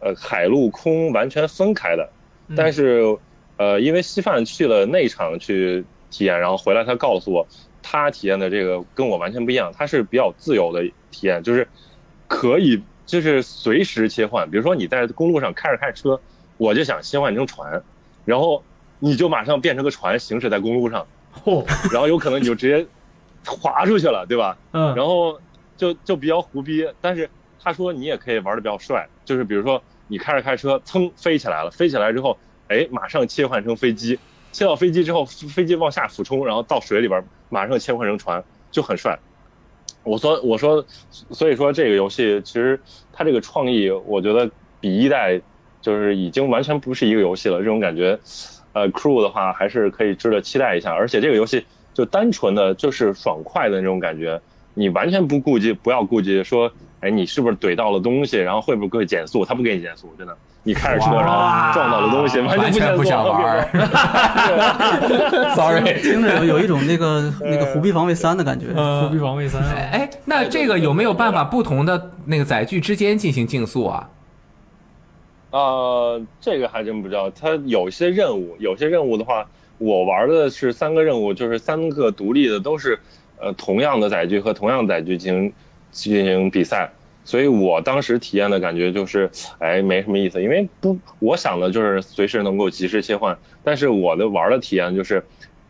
[0.00, 2.10] 呃，海陆空完全分开的，
[2.48, 3.16] 嗯但是，
[3.58, 7.46] 呃，因为稀饭去了内场去体验，然后回来他告诉我，
[7.82, 11.68] 他体验的这个跟我完全不一样，他是比较自由的体验，就是
[12.26, 16.20] 可以就是随时切换，比如说你在公路上开着开着车，
[16.56, 17.82] 我就想切换成船，
[18.24, 18.62] 然后
[19.00, 21.06] 你就马上变成个船行驶在公路上，
[21.44, 22.86] 嚯，然后有可能你就直接
[23.44, 24.56] 滑出去了，对吧？
[24.72, 25.40] 嗯，然后
[25.76, 27.28] 就就比较胡逼，但是
[27.60, 32.36] 他说你也可以玩的比较帅，就是比如说你开着开车，噌飞起来了，飞起来之后，
[32.68, 34.18] 哎，马上切换成飞机，
[34.52, 39.18] 切到飞机之后，飞机往下俯冲，然后到水里边，马上切换成船，就很帅。
[40.04, 42.80] 我说我说，所以说这个游戏其实
[43.12, 44.50] 它这个创意，我觉得
[44.80, 45.40] 比一代
[45.80, 48.18] 就是已经完全不是一个游戏了，这种感觉。
[48.74, 54.40] 呃，Crew 的话还是可以值得期待一下，而且这个游戏就单纯的就是爽快的那种感觉，
[54.74, 59.44] 你完全不顾及，不要顾及说，哎，你是不是怼到了东西，然后会不会减速？
[59.44, 60.36] 他不给你减速，真的，
[60.68, 63.64] 你开着车然后撞到了东西，完全不想玩儿，
[65.56, 65.98] sorry。
[66.02, 68.66] 听着有有一种那个 那个虎逼防卫三的感觉。
[69.00, 74.10] 虎逼防卫三，哎，那这个有没有办法不同的那个载具之间进行竞速啊？
[75.52, 77.30] 呃，这个还真不知道。
[77.30, 79.46] 它有些任务，有些任务的话，
[79.78, 82.98] 我玩的是三个任务，就是三个独立的，都是
[83.40, 85.50] 呃同样的载具和同样载具进行
[85.92, 86.90] 进行比赛。
[87.28, 93.36] 所以我当时体验的感觉就是，哎，没什么意思，因为不，我想的就是随时能够及时切换。
[93.62, 95.22] 但是我的玩的体验就是，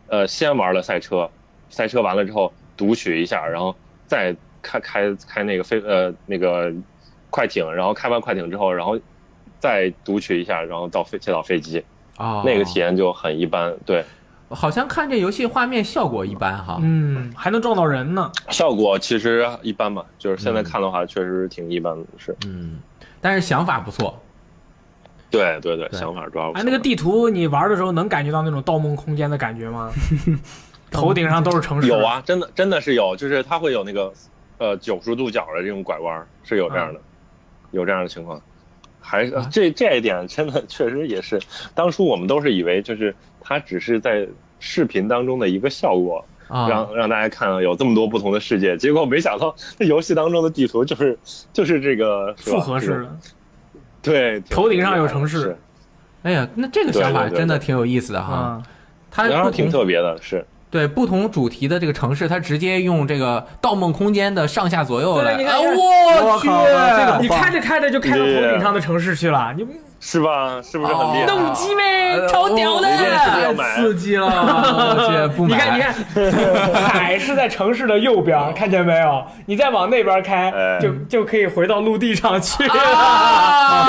[0.07, 1.29] 呃，先玩了赛车，
[1.69, 3.75] 赛车完了之后读取一下，然后
[4.07, 6.71] 再开开开那个飞呃那个
[7.29, 8.97] 快艇，然后开完快艇之后，然后
[9.59, 11.83] 再读取一下，然后到飞切到飞机，
[12.17, 13.75] 哦，那个体验就很一般。
[13.85, 14.05] 对，
[14.49, 16.79] 好像看这游戏画面效果一般哈。
[16.81, 18.31] 嗯，还能撞到人呢。
[18.49, 22.05] 效果其实一般吧，就是现在看的话，确实挺一般的。
[22.17, 22.79] 是，嗯，
[23.21, 24.19] 但是想法不错。
[25.31, 29.91] 对对对，对想法抓住哎，那个地图你玩的时候能感觉到那种《盗梦空间》的感觉吗？
[30.89, 31.87] 头顶上都是城市。
[31.87, 34.11] 有，啊，真的真的是有，就是它会有那个
[34.57, 36.99] 呃九十度角的这种拐弯，是有这样的，
[37.69, 38.41] 有这样的情况。
[39.01, 41.39] 还是这这一点真的确实也是，
[41.73, 44.27] 当初我们都是以为就是它只是在
[44.59, 51.17] 视频当中的一个效果，啊，让让大家看到有这么多不同的世界，结果没想到这游戏当中的地图就是
[51.53, 53.17] 就是这个是复合式的。
[54.01, 55.57] 对，头顶上有城市
[56.23, 58.33] 哎呀，那这个想法真的挺有意思的哈。
[58.33, 58.63] 啊，
[59.09, 65.33] 它挺特别的，是对不同主题的这个城市，它直接用这个《盗梦空间》的上下左右来。
[65.33, 66.47] 我去，
[67.21, 69.65] 你开着开着就开到头顶上的城市去了，你
[69.99, 70.61] 是吧？
[70.63, 71.25] 是不是很厉害？
[71.27, 72.87] 动机呗，超屌的！
[72.87, 74.25] 太刺激了！
[74.27, 75.55] 我去，不买。
[75.55, 75.93] 你看，你看，
[76.89, 79.23] 海是在城市的右边，看见没有？
[79.45, 82.65] 你再往那边开，哎就就可以回到陆地上去。
[82.67, 83.81] 啊，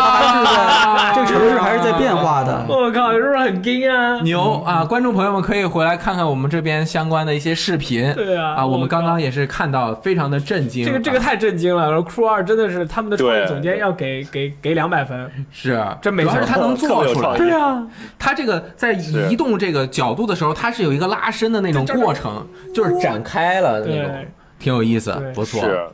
[1.15, 2.65] 这个城市还是在变化的。
[2.69, 4.21] 我靠，是不是很惊啊？
[4.23, 4.85] 牛啊！
[4.85, 8.13] 观众朋友们可以回来看看我们这边相关的一些视频。
[8.15, 10.85] 对啊啊，我们刚刚也是看到，非常的震惊。
[10.85, 11.91] 啊这个这个太震惊了！
[11.91, 15.31] 然后 Crew 二真的是他们的创意总监要给给给两百分。
[15.53, 17.37] 是真没错主要是它能做出来。
[17.37, 17.87] 特别有创意啊，
[18.19, 24.27] 它这个在移动这个角度的时候，它是有一个拉伸的那种过程，就是展开了那种，
[24.59, 25.61] 挺有意思，不错。
[25.61, 25.87] 是，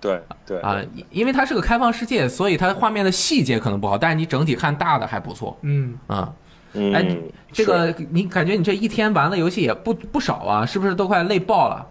[0.00, 6.32] 对对啊，因为它是个开放世界，所以它画面的细节可能不好，但是你整体看大的还不错嗯，啊。
[6.74, 7.06] 嗯，哎，
[7.52, 11.86] 这个你感觉你这一天玩的游戏也不不少啊，是不是都快累爆了？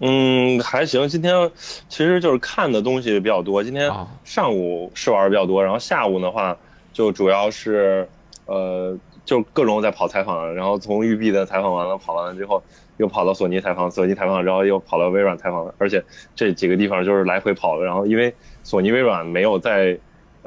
[0.00, 1.08] 嗯还行。
[1.08, 1.50] 今天
[1.88, 6.56] 其实就是看的东西比较多，今天啊上午试玩比较多，然后下午的话
[6.92, 8.08] 就主要是
[8.46, 12.62] 呃就各种在跑采访，然后从育碧的采访完了，跑完了之后
[12.96, 16.02] 又跑到索尼采访，索尼采访，然后又跑到微软采访，而且
[16.34, 17.84] 这几个地方就是来回跑的。
[17.84, 19.98] 然后因为索尼、微软没有在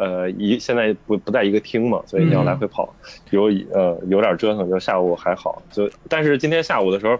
[0.02, 2.92] 呃一现在不不在一个厅嘛，所以你要来回跑，
[3.30, 4.68] 有呃有点折腾。
[4.68, 7.16] 就下午还好，就但是今天下午的时候，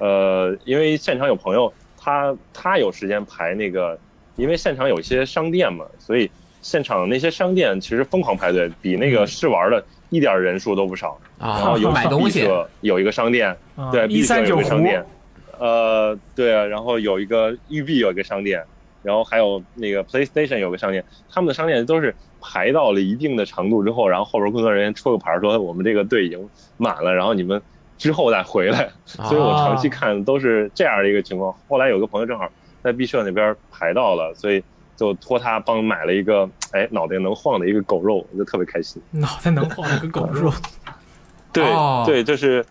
[0.00, 3.96] 呃，因为现场有朋友，他他有时间排那个，
[4.34, 6.28] 因为现场有一些商店嘛，所以
[6.60, 9.84] 现场那些商店其实疯狂排队，比那个试玩的。
[10.10, 12.48] 一点人数都不少，然后有买东西，
[12.82, 13.56] 有一个商店，
[13.90, 15.04] 对，一三九商店，
[15.58, 18.62] 呃，对啊，然后有一个玉碧有一个商店，
[19.04, 27.62] 然后还有那个 PlayStation 有个商店，他们的商店都是排到了一定的长度之后，然后后边工作人员戳个牌说我们这个队已经满了，然后你们
[27.96, 31.54] 之后再回来， 所以我长期看都是这样的一个情况。
[31.68, 32.48] 后来有个朋友正好
[32.82, 34.64] 在毕设那边排到了，所以。
[34.96, 39.02] 就托他帮买了一个，哎，脑袋能晃的一个狗肉，我就特别开心。
[39.10, 40.52] 脑袋能晃的一个狗 肉，
[41.52, 41.64] 对
[42.06, 42.64] 对，就是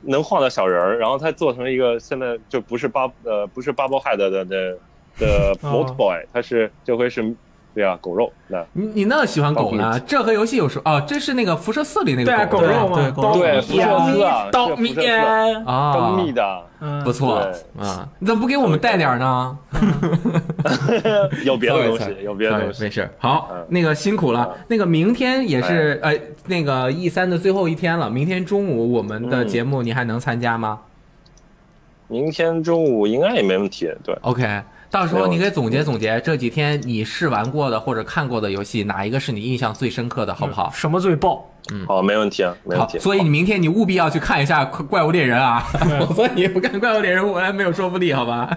[0.00, 4.78] 能晃的小人儿，然后他做成一个，现在就不是巴呃不是 Bubble Head 的的的
[5.18, 7.34] Boat Boy，他是这回是。
[7.74, 8.32] 对啊，狗肉。
[8.48, 10.00] 那你你那喜欢狗呢？
[10.06, 13.12] 这和游戏有时哦，这是那个辐射四里那个狗肉吗？
[13.34, 14.94] 对，辐射四啊，刀密
[15.66, 16.62] 啊，刀密的，
[17.04, 17.34] 不错
[17.78, 18.08] 啊。
[18.18, 19.58] 你怎么不给我们带点呢？
[21.44, 23.10] 有别的东西，有别的东西，没事。
[23.18, 24.56] 好，那个辛苦了。
[24.68, 28.08] 那个明天也是呃，那个 E 三的最后一天了。
[28.08, 30.80] 明天中午我们的节目你还能参加吗？
[32.08, 33.92] 明天中午应该也没问题。
[34.02, 34.62] 对，OK。
[34.90, 40.70] 到时候你给总结总结这几天你试玩过的或者看过的游戏，哪一个是你印象最深刻的，好不好？
[40.72, 41.44] 什么最爆？
[41.72, 42.98] 嗯，好，没问题啊，没问题。
[42.98, 45.60] 所以你明天你务必要去看一下《怪物猎人》啊，
[46.08, 48.56] 否则 你不看《怪物猎人》，我还没有说服力，好吧？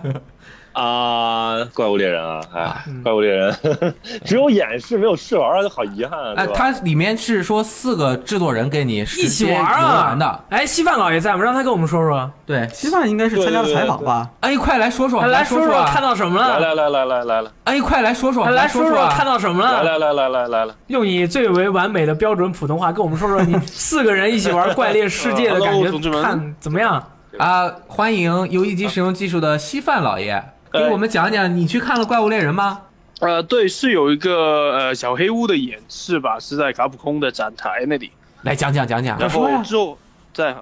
[0.79, 3.53] 啊，怪物猎人啊，哎，怪物猎人
[4.23, 6.33] 只有演示没有试玩，就好遗憾啊。
[6.37, 10.43] 哎，它里面是说四个制作人给你一起玩啊的。
[10.49, 11.43] 哎，稀饭老爷在吗？
[11.43, 12.31] 让他跟我们说说。
[12.45, 14.29] 对，稀饭应该是参加了采访吧？
[14.39, 16.59] 哎，快来说说，来说说看到什么了？
[16.59, 19.83] 来来来来来来，哎，快来说说，来说说看到什么了？
[19.83, 27.03] 来来来来来来，用你最为完美的标准普通话跟我们说说，你 四个人一起玩怪猎世界的感觉，看怎么样？
[27.37, 30.41] 啊，欢迎游戏机使用技术的稀饭老爷。
[30.71, 32.81] 给我们讲讲，你去看了《怪物猎人》吗？
[33.21, 38.11] 呃，对，是有一个呃小黑屋的演示吧，是在卡普空的展台那里。
[38.43, 39.19] 来讲讲讲讲。
[39.19, 39.97] 然后之后
[40.33, 40.55] 在，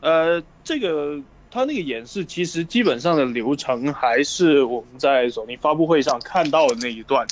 [0.00, 1.18] 呃，这个
[1.50, 7.26] 他那个演示其实基本上的流程还是我们在索尼发布会上看到的那一段，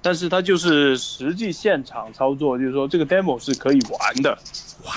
[0.00, 4.38] 但是它就是实际现场操作，就是说这个 demo 是可以玩的。
[4.84, 4.92] 哇。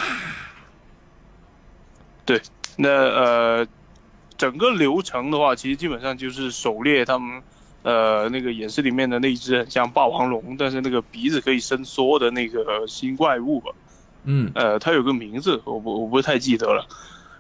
[2.25, 2.39] 对，
[2.75, 3.67] 那呃。
[4.43, 7.41] 整个流程的话，其实基本上就是狩猎他们，
[7.81, 13.71] 呃，那个演示里面的那一只很像霸王龙，但是那个鼻子可以伸缩的那个新怪物吧。
[14.25, 16.85] 嗯，呃，它有个名字，我不我不太记得了。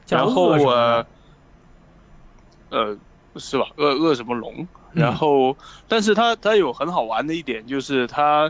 [0.07, 1.05] 然后呃，
[2.69, 2.97] 呃，
[3.35, 3.67] 是吧？
[3.75, 4.65] 恶恶什么龙？
[4.93, 5.57] 然后，
[5.89, 8.49] 但是它它有很好玩的一点，就是它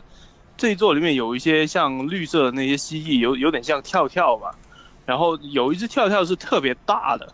[0.56, 4.54] 这一座里面有一些像绿色的那些蜥蜴，有有点像跳跳吧。
[5.08, 7.34] 然后有一只跳跳是特别大的。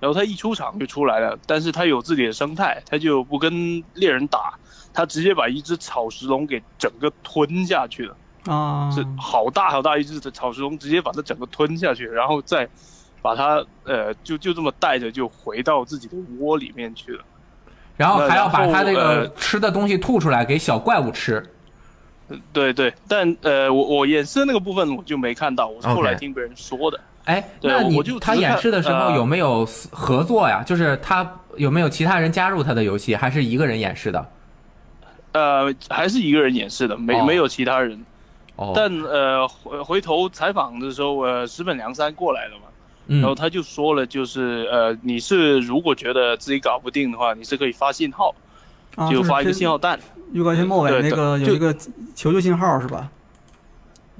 [0.00, 4.54] 然后他一出场就出来了，但是他有自己的生态，他就不跟猎人打，
[4.94, 8.90] 他直接把一只草食龙给整个吞下去了啊！
[8.90, 12.66] 是好大好大一只的草食龙，直接把它整个吞下去，然后再
[13.20, 17.24] 把它呃就就这么带着就回到自己的窝里面去了，
[17.98, 21.44] 然后还要把它那个吃的东西吐出来给小怪物吃。
[22.52, 26.98] 对对，但呃我我演示那个部分我就没看到，我是后来听别人说的。
[27.30, 30.64] 哎，那你他演示的时候有没有合作呀？
[30.66, 34.26] 就是他有没有其他人加入他的游戏，还是一个人演示的？
[35.32, 38.04] 呃，还是一个人演示的，没没有其他人。
[38.56, 38.72] 哦。
[38.74, 42.62] 但呃，回回头采访的时候，呃，石本良三过来了嘛，
[43.20, 48.34] 然后他就说了，就是呃，你是如果觉得自己搞不定的话，你是可以发信号，
[49.08, 49.96] 就发一个信号弹。
[50.32, 51.72] 预告片末尾那个有一个
[52.16, 53.08] 求救信号是吧？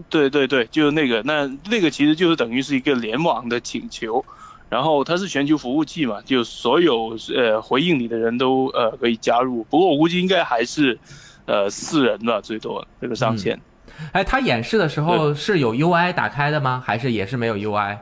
[0.09, 4.25] 对对对，就是那个，那那个其实就是等于是一个联网的请求，
[4.69, 9.65] 然后它是全球服务器嘛，就所有呃回应你的人都呃可以加入。
[9.65, 10.99] 不过我估计应该还是，
[11.45, 13.61] 呃四人吧，最多这个上限。
[14.13, 16.83] 哎，他演示的时候是有 UI 打开的吗？
[16.85, 17.99] 还是也是没有 UI？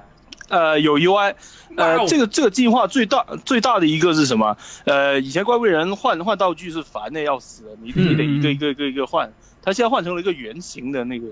[0.49, 1.35] 呃，有 UI。
[1.77, 4.57] 呃，这个这个进化最大最大的一个是什么？
[4.85, 9.33] 呃，以前怪物人换换道具是烦的要死，你你得一个一个一个一个换，
[9.63, 11.27] 他现在换成了一个圆形的那个。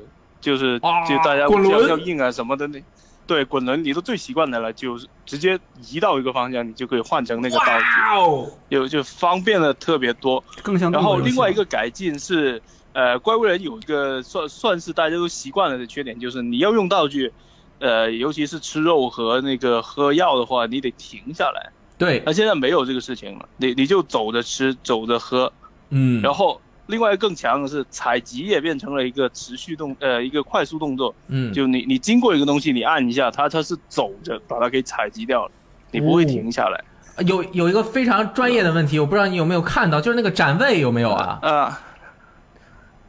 [0.47, 2.81] 就是就大家要要硬啊什么的那，
[3.27, 5.59] 对滚轮你都最习惯的了，就是直接
[5.91, 10.45] 移到一个方向，你就可以换成那个道具，有就方便了特别多。
[10.63, 10.93] 更像。
[10.93, 17.33] 然后另外一个改进是，呃，怪物人有一个算算是大家都习惯了的缺点，就是你要用道具，
[17.81, 21.73] 呃，尤其是吃肉和那个喝药的话，你得停下来。
[21.99, 25.53] 对，那现在没有这个事情了，你你就走着吃，走着喝，
[25.91, 35.51] 嗯，然后另外更强的是采集也变成了一个持续动，呃，一个快速动作，嗯，就你你经过一个东西，你按一下，它它是走着把它给采集掉了，
[35.91, 36.83] 你不会停下来。
[37.27, 41.39] 有有一个非常专业的问题，我不知道你有没有看到，就是那个展位有没有啊？
[41.43, 41.81] 啊。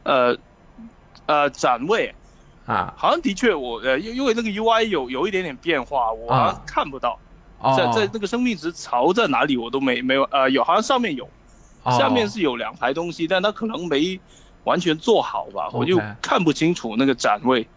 [0.03, 0.37] 呃，
[1.25, 2.13] 呃，展位。
[2.65, 7.17] 啊，好像的确我呃，因因为那个 UI 有有一点点变化，我好像看不到，
[7.77, 11.29] 在在那个生命值槽在哪里我都没没有呃有，好像上面有，
[11.91, 14.19] 下面是有两排东西，但它可能没
[14.63, 17.67] 完全做好吧，我就看不清楚那个展位。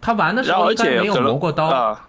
[0.00, 1.66] 他玩的时候而且没有磨过刀。
[1.66, 2.08] 啊，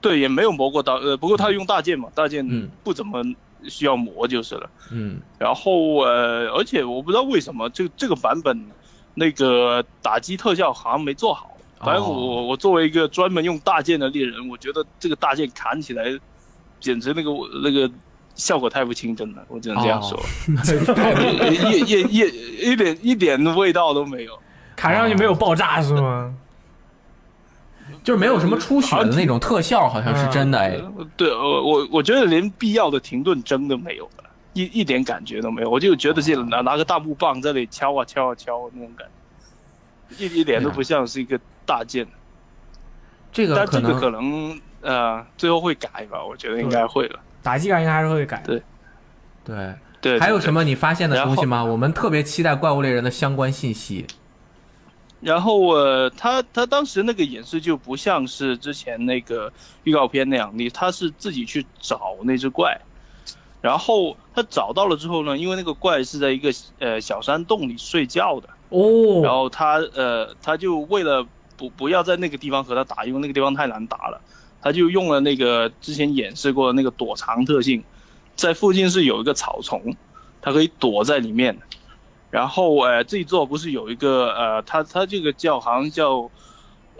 [0.00, 3.22] 对，也没有磨过刀，呃，不过他用大剑嘛，大剑不怎么。
[3.68, 8.58] 需要磨就是了，嗯，然后呃，而且我不知道为什么这这个版本
[9.12, 11.54] 那个打击特效好像没做好。
[11.78, 16.04] 反正我我作为一个专门用大剑的猎人，我觉得这个大剑砍起来
[16.80, 17.30] 简直那个
[17.62, 17.92] 那个
[18.40, 20.18] 效果太不清真了，我只能这样说，
[21.50, 24.38] 一一一一点一点味道都没有，
[24.74, 26.34] 砍上去没有爆炸是吗？
[28.02, 30.80] 就是没有什么出血的那种特效，好像是真的哎。
[31.16, 34.24] 对，我我我觉得连必要的停顿帧都没有了，
[34.54, 35.68] 一一点感觉都没有。
[35.68, 39.06] 我就觉得是拿拿个大木棒在那里敲啊敲啊敲那种感
[40.16, 42.06] 觉，一一点都不像是一个大剑。
[43.32, 47.20] 这个但这个可能呃最后会改吧，我觉得应该会了。
[47.42, 48.42] 打击感应该还是会改。
[48.44, 48.62] 对
[49.44, 50.18] 对对。
[50.20, 51.64] 还有什么你发现的东西吗？
[51.64, 54.06] 我们特别期待怪物猎人的相关信息。
[55.20, 59.52] 然后呃，他他当时那个演示就不像是之前那个
[59.84, 62.80] 预告片那样，你他是自己去找那只怪，
[63.60, 71.26] 然后他找到了之后呢，因为那个怪是在一个呃小山洞里睡觉的哦，然后他呃他就为了
[71.58, 74.18] 不不要在那个地方和他打，因为那个地方太难打了，
[74.62, 77.82] 他就用了那个之前演示过的那个躲藏特性，
[78.36, 79.96] 在附近是有一个草丛，
[80.42, 81.56] 它可以躲在里面。
[82.30, 86.30] 然后，呃，这一座不是有一个，呃，它它这个叫好像叫，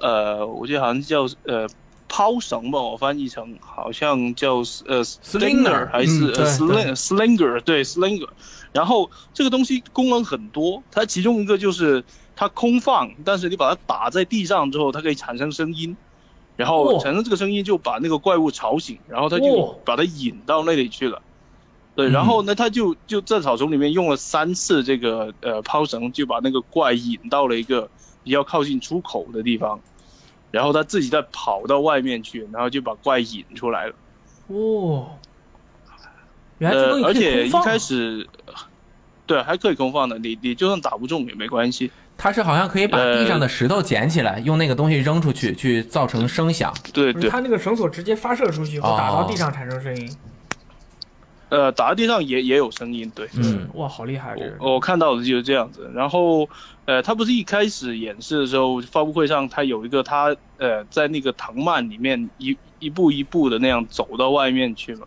[0.01, 1.69] 呃，我记得好像叫呃
[2.09, 4.57] 抛绳吧，我翻译成好像叫
[4.87, 8.29] 呃 slinger 还是 sling slinger 对 slinger。
[8.73, 12.03] 然后这个东西功能很多，它其中一个就是
[12.35, 15.97] 它空放，但是你把它打在地上之后，它可以产生声音，
[16.61, 21.23] 然后产生这个声音就把那个怪物吵醒，然后他就把它引到那里去了。
[21.95, 27.89] 对，然后呢，他就就在草丛里面用了三次这个呃抛绳，就把那个怪引到了一个
[28.23, 29.81] 比较靠近出口的地方，
[30.51, 33.95] 然后他自己再跑到外面去，然后就把怪引出来了。
[34.49, 35.09] 哦，
[36.59, 38.29] 呃，而且一开始，
[39.27, 41.91] 对，还可以空放的，你你就算打不中也没关系。
[42.23, 46.71] 它是好像可以把地上的石头捡起来，用那个东西扔出去，去造成声响。
[46.93, 50.15] 对对，它那个绳索直接发射出去后打到地上产生声音。
[51.49, 54.37] 呃，打到地上也也有声音，对，嗯，哇，好厉害！
[54.61, 55.91] 我我看到的就是这样子。
[55.95, 56.47] 然后，
[56.85, 65.07] 呃，他不是一开始演示的时候，发布会上他有一个他呃在那个藤蔓里面一一步一步的那样走到外面去嘛。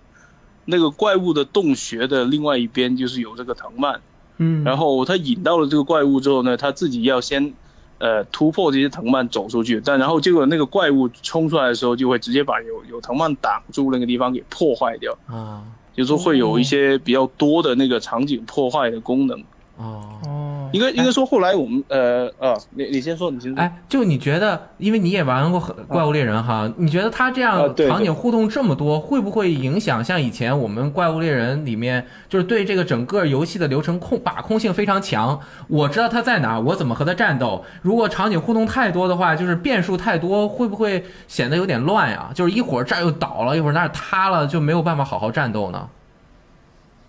[0.66, 4.02] 那个怪物的洞穴的另外一边就是有这个藤蔓，
[4.38, 7.54] 嗯，然后他引到了这个怪物之后呢，他自己要先
[8.00, 15.18] 呃突破这些藤蔓走出去，但然后结果那个怪物冲出来的时候，就会直接把有有藤蔓挡住那个地方给破坏掉。
[15.28, 15.64] 啊。
[15.96, 19.40] 就是会有一些比较多的那个场景破坏的功能
[19.76, 23.60] 哦，应该应该说后来我们呃呃，你你先说，你先说。
[23.60, 35.40] 哎，就你觉得，因为你也玩过怪物猎人哈，你觉得他这样场景互动这么多，会不会影响像以前我们怪物猎人里面，就是对这个整个游戏的流程控把控性非常强？
[35.68, 37.66] 我知道他在哪，我怎么和他战斗。
[37.82, 42.30] 如果场景互动太多的话，就是变数太多，会不会显得有点乱呀？
[42.36, 45.90] 就是一会儿这儿又倒了，一会儿那儿塌了，就没有办法好好战斗呢？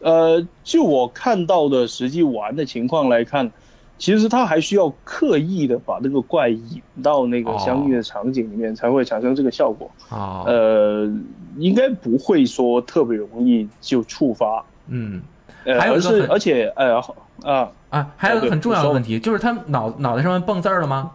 [0.04, 3.50] 呃，就我看到的实际玩的情况来看，
[3.96, 9.90] 其实他还需要刻意的把这个怪引到那个相应的场景里面，才会产生这个效果。
[10.10, 11.10] 啊，呃，
[11.56, 14.62] 应该不会说特别容易就触发。
[14.88, 15.22] 嗯，
[15.64, 17.00] 还有是，而且呃
[17.42, 21.12] 啊啊，还有个很重要的问题，就是他脑脑袋上面蹦字儿了吗？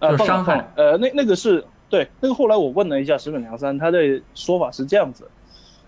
[0.00, 0.68] 呃，伤害。
[0.76, 5.26] 呃，那那个是对，那个后来我问了一下石本良三，他的说法是这样子。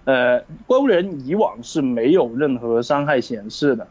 [0.04, 3.86] 呃，怪物人以往是没有任何伤害显示的，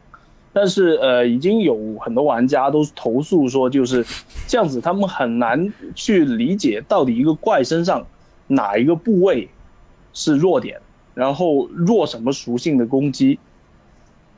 [0.52, 4.06] 但是呃，已经有很多玩家都投诉说，就是
[4.48, 8.06] 这样子，他们很难去理解到底一个怪身上
[8.48, 9.48] 哪一个部位
[10.14, 10.82] 是弱点，
[11.14, 13.38] 然后弱什么属性的攻击，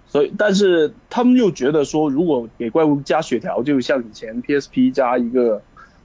[0.08, 5.62] 所以，但是他们又觉得说，如果给怪物加血条，就像以前 PSP 加一个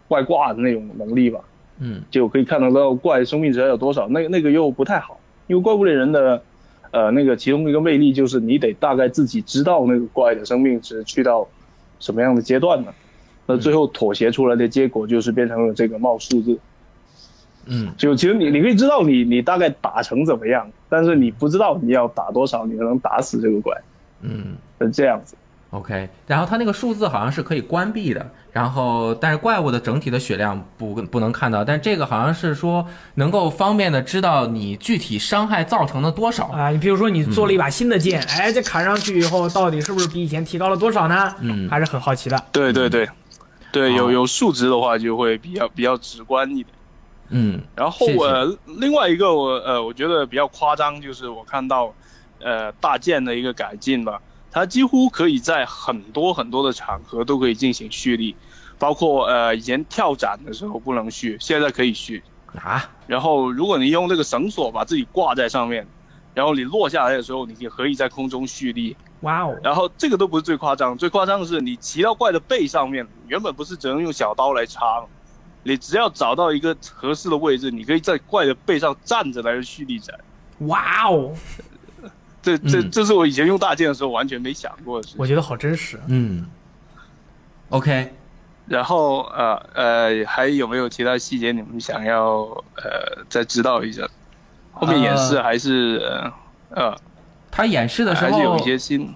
[0.07, 1.41] 怪挂的那种能力吧，
[1.81, 4.07] 嗯，就可以看得到怪生命值有多少。
[4.09, 6.42] 那那个又不太好，因为怪物猎人的，
[6.90, 11.47] 呃，那个其中一个魅力就是你得大概自己知道那个怪的生命值去到
[12.01, 12.92] 什么样的阶段呢？
[13.47, 16.59] 那最后妥协出来的结果就是变成了这个冒数字。
[17.66, 23.76] 嗯，就其实你你可以知道你你大概打成怎么样，但是你不知道你要打多少，你才能打死这个怪。
[24.22, 25.36] 嗯，是这样子。
[25.71, 36.71] OK，然后它那个数字好像是可以关闭的，然后但是怪物的整体的血量不不能看到，但这个好像是说能够方便的知道你具体伤害造成了多少啊。
[36.71, 41.35] 你比如说你做了一把新的剑，哎，这砍上去以后到底是不是比以前提高了多少呢？
[41.41, 42.43] 嗯，还是很好奇的。
[42.53, 43.09] 对对对，
[43.73, 46.69] 对有有数值的话就会比较比较直观一点。
[47.29, 51.93] 嗯，然后呃，另外一个我呃，我觉得比较夸张，就是我看到，
[52.41, 54.21] 呃，大剑的一个改进吧，
[54.57, 58.34] 它几乎可以在很多很多的场合都可以进行蓄力，
[58.78, 62.22] 包括呃以前跳斩的时候不能蓄，现在可以蓄
[62.62, 62.90] 啊。
[63.07, 65.86] 然后如果你用这个绳索把自己挂在上面，
[66.32, 68.96] 然后你落下来的时候，你也可以在空中蓄力。
[69.20, 69.54] 哇哦！
[69.62, 75.07] 然后这个都不是最夸张，最夸张的是你骑到怪的背上面，原本不是只能用小刀来插吗？
[75.64, 80.18] 你只要找到一个合适的位置，你可以在怪的背上站着来蓄力斩。
[80.61, 81.34] 哇哦！
[82.47, 85.18] 这这这是我以前用大剑的时候完全没想过的事情。
[85.18, 85.99] 我觉得好真实。
[86.07, 86.47] 嗯。
[87.70, 88.12] OK，
[88.68, 92.42] 然后呃呃，还有没有其他细节你们想要
[92.76, 94.07] 呃再知道一下？
[94.70, 96.01] 后面演示还是
[96.70, 96.97] 呃，
[97.51, 99.12] 他演示的时候还是有一些新。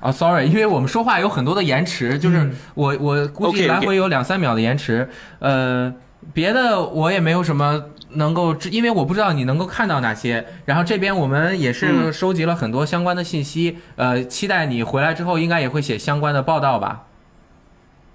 [0.00, 5.06] 啊，sorry，因为我们说话有很多的延迟，就是我我估计来回有两三秒的延迟。
[5.40, 5.92] 呃，
[6.32, 7.82] 别的我也没有什么
[8.16, 10.44] 能够，因为我不知道你能够看到哪些。
[10.64, 17.04] 然后这边我们也是收集了很多相关的信息，呃，期待你回来之后应该也会写相关的报道吧？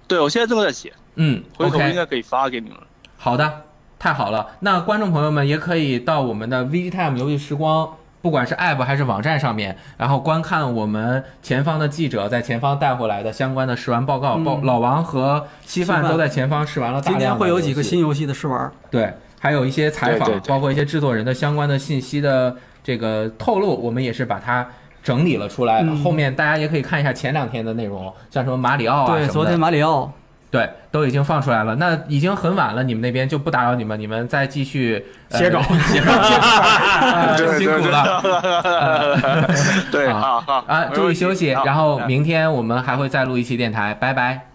[0.06, 2.78] 对，我现在正在写，嗯，回头应该可以发给你们。
[3.16, 3.62] 好的，
[3.98, 4.48] 太好了。
[4.60, 7.88] 那观众朋友们也可以到我们的 VGTime 游戏时光。
[8.20, 14.36] 不管是 App 还是网站上面，然后观看我们前方的记者在前方带回来的相关的试玩报告。
[14.36, 17.18] 报老王和稀饭都在前方试玩了大量。
[17.18, 18.70] 今天会有几个新游戏的试玩。
[18.92, 19.12] 对，
[19.42, 24.64] 还有一些采访，包括一些制作人的相关的信息的这个透露，我们也是把它
[25.02, 25.84] 整理了出来。
[26.04, 30.12] 后面大家也可以看一下前两天的内容，像什么马里奥啊对，昨天马里奥。
[30.52, 31.74] 对，都已经放出来了。
[31.76, 36.12] 那已经很晚了，你们那边就不打扰你们，你们再继续写稿，写稿，
[37.58, 38.22] 辛苦了。
[39.90, 41.48] 对，好好啊，注意休息。
[41.64, 44.51] 然后明天我们还会再录一期电台，拜拜。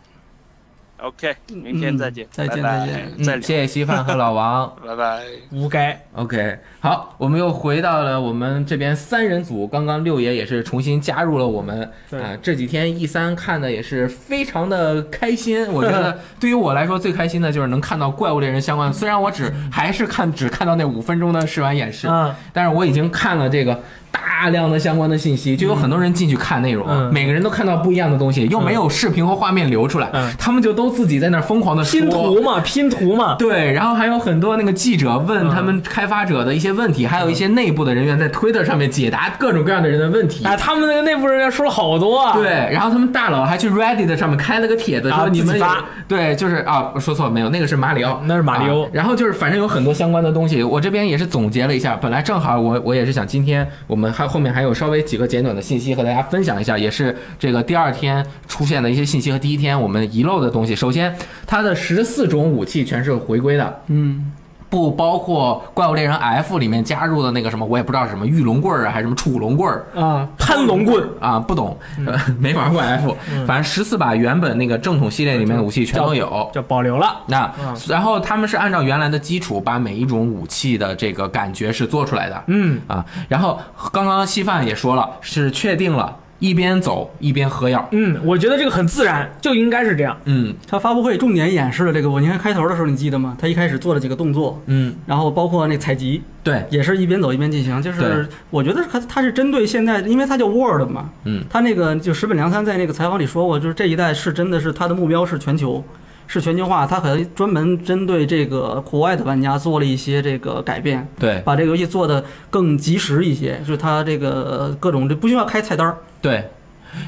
[1.00, 3.14] OK，明天再见，再见，再见。
[3.18, 5.22] 嗯，谢谢稀饭和老王， 拜拜。
[5.52, 6.00] 无该。
[6.14, 9.68] OK，好，我们又回到了我们这边三人组。
[9.68, 12.36] 刚刚六爷也是重新加入了我们啊。
[12.42, 15.66] 这几天 E 三看的也是非常的开心。
[15.72, 18.92] 我觉得对于我来说最开心的就是能看到怪物猎人相关。
[18.92, 22.08] 虽然我只还是看只看到那五分钟的试玩演示，
[22.52, 23.80] 但是我已经看了这个。
[24.12, 33.36] 大量的相关的信息，就有很多人进去看内容，每个人都看到不一样的东西，又没有视频和画面流出来，他们就都自己在那疯狂的拼图嘛，拼图嘛。
[33.36, 40.46] 对，然后还有很多那个记者问他们开发者的一些问题，还有一些内部的人员在推特上面解答各种各样的人的问题。
[40.46, 42.34] 哎，他们那个内部人员说了好多啊。
[42.34, 45.60] 对，然后他们大佬还去 Reddit 上面开了个帖子说你们
[46.08, 48.88] 对，就是啊，说错了没有，那个是马里奥，那是马里奥。
[48.94, 51.98] 然后就是反正有很多相关的东西，我这边也是总结了一下。
[52.00, 54.68] 本来正好我我也是想今天我我们还后面还有。
[54.78, 60.76] 稍微几个简短的信息和大家分享一下，也是这个第二天出现的一些信息和第一天我们遗漏的东西。
[60.76, 61.16] 首先，
[61.48, 64.32] 它的十四种武器全是回归的，嗯，
[64.70, 71.78] 不包括怪物猎人 F 里面加入的那个什么，我也不知道是什么御龙棍啊，还是什么楚龙棍儿啊，潘龙棍啊，不懂，
[72.40, 73.16] 没玩过 F，
[73.46, 77.18] 反正十四把原本那个正统系列里面的武器全都有，就保留了。
[77.28, 77.52] 那
[77.88, 83.60] 然后他们是按照原来的基础，把每一种武器的这个感觉是做出来的，嗯啊，然后
[83.92, 86.16] 刚刚稀饭也说了，是确定了。
[86.40, 90.16] 一边走一边喝药，嗯，我觉得这个很自然，就应该是这样。
[90.26, 93.36] 嗯，他发布会重点演示了这个，我你看开头的时候你记得吗？
[93.40, 97.82] 他一开始做了几个动作，嗯，然后包括那采集，对，也是一边走一边进行。
[97.82, 105.84] 就是我觉得他他是针对现在，因为他叫 World 嘛，嗯，他那个就石本良三在那个采访里说过，就是这一代是真的是他的目标是全球。
[106.30, 116.44] 是全球化，它可能专门针对这个国外的玩家做了一些这个改变，对，把这个游戏做的更及时一些，就是它这个各种这不需要开菜单儿，对，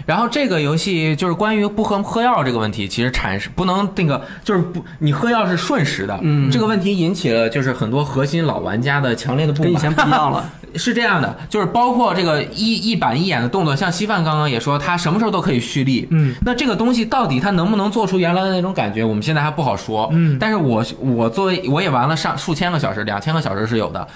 [0.05, 9.71] 然后这个游戏就是关于不喝喝药这个问题，其实产生不能那个就是不你喝药是瞬时的，嗯，这个问题引起了就是很多核心老玩家的强烈的不满。
[9.71, 16.07] 跟以前不一样了， 是这样的，就是包括这个一一板一眼的动作，像稀饭刚刚也说，他什么时候都可以蓄力。
[16.11, 20.07] 嗯，那这个东西到底他能不能做出原来的那种感觉，我们现在还不好说。
[20.11, 24.07] 嗯，但是我我作为我也玩了上数千个小时，两千个小时是有的。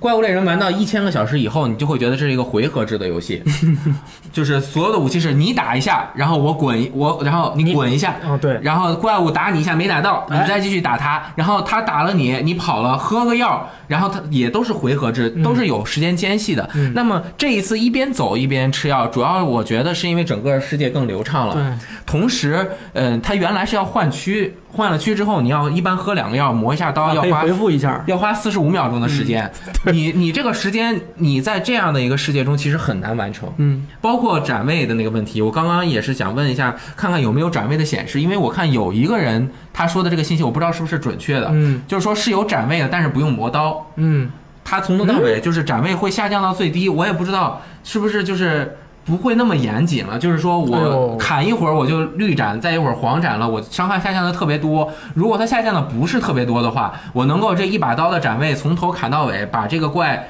[0.00, 3.42] 怪物猎人玩到一千个小时以后，你就会觉得这是一个回合制的游戏，
[4.32, 16.68] 就是所有的武器是你打一下，然后我滚我，然后你滚一下，哦对，然后怪物打你一下没打到，你哎再继续打他，然后他打了你，你跑了喝个药，然后他也都是回合制，都是有时间间隙的。
[16.74, 16.92] 嗯。
[16.94, 21.54] 那么这一次一边走一边吃药，主要我觉得是因为整个世界更流畅了。
[21.54, 21.62] 对，
[22.04, 28.02] 同时，嗯，它原来是要换区，换了区之后，你要一般喝两个药，磨一下刀，要花回复一下。
[28.06, 29.50] 要花四十五秒钟的时间。
[29.92, 33.48] 你你这个时间，你在这样的一个世界中，其实很难完成。
[33.58, 44.30] 嗯，包括展位的那个问题，我刚刚也是想问一下，看看有没有展位的显示，因为我看有一个人他说的这个信息，我不知道是不是准确的，嗯就是说是有展位的，但是不用磨刀，嗯，
[44.64, 48.76] 他从头到尾就是展位会下降到最低，我也不知道是不是就是。
[49.04, 54.90] 不会那么严谨了，就是说我砍一会儿我就绿斩，再一会儿黄斩了，我伤害下降的特别多。
[55.14, 60.28] 如果它下降的不是特别多的话，我能够这一把刀的斩位从头砍到尾，把这个怪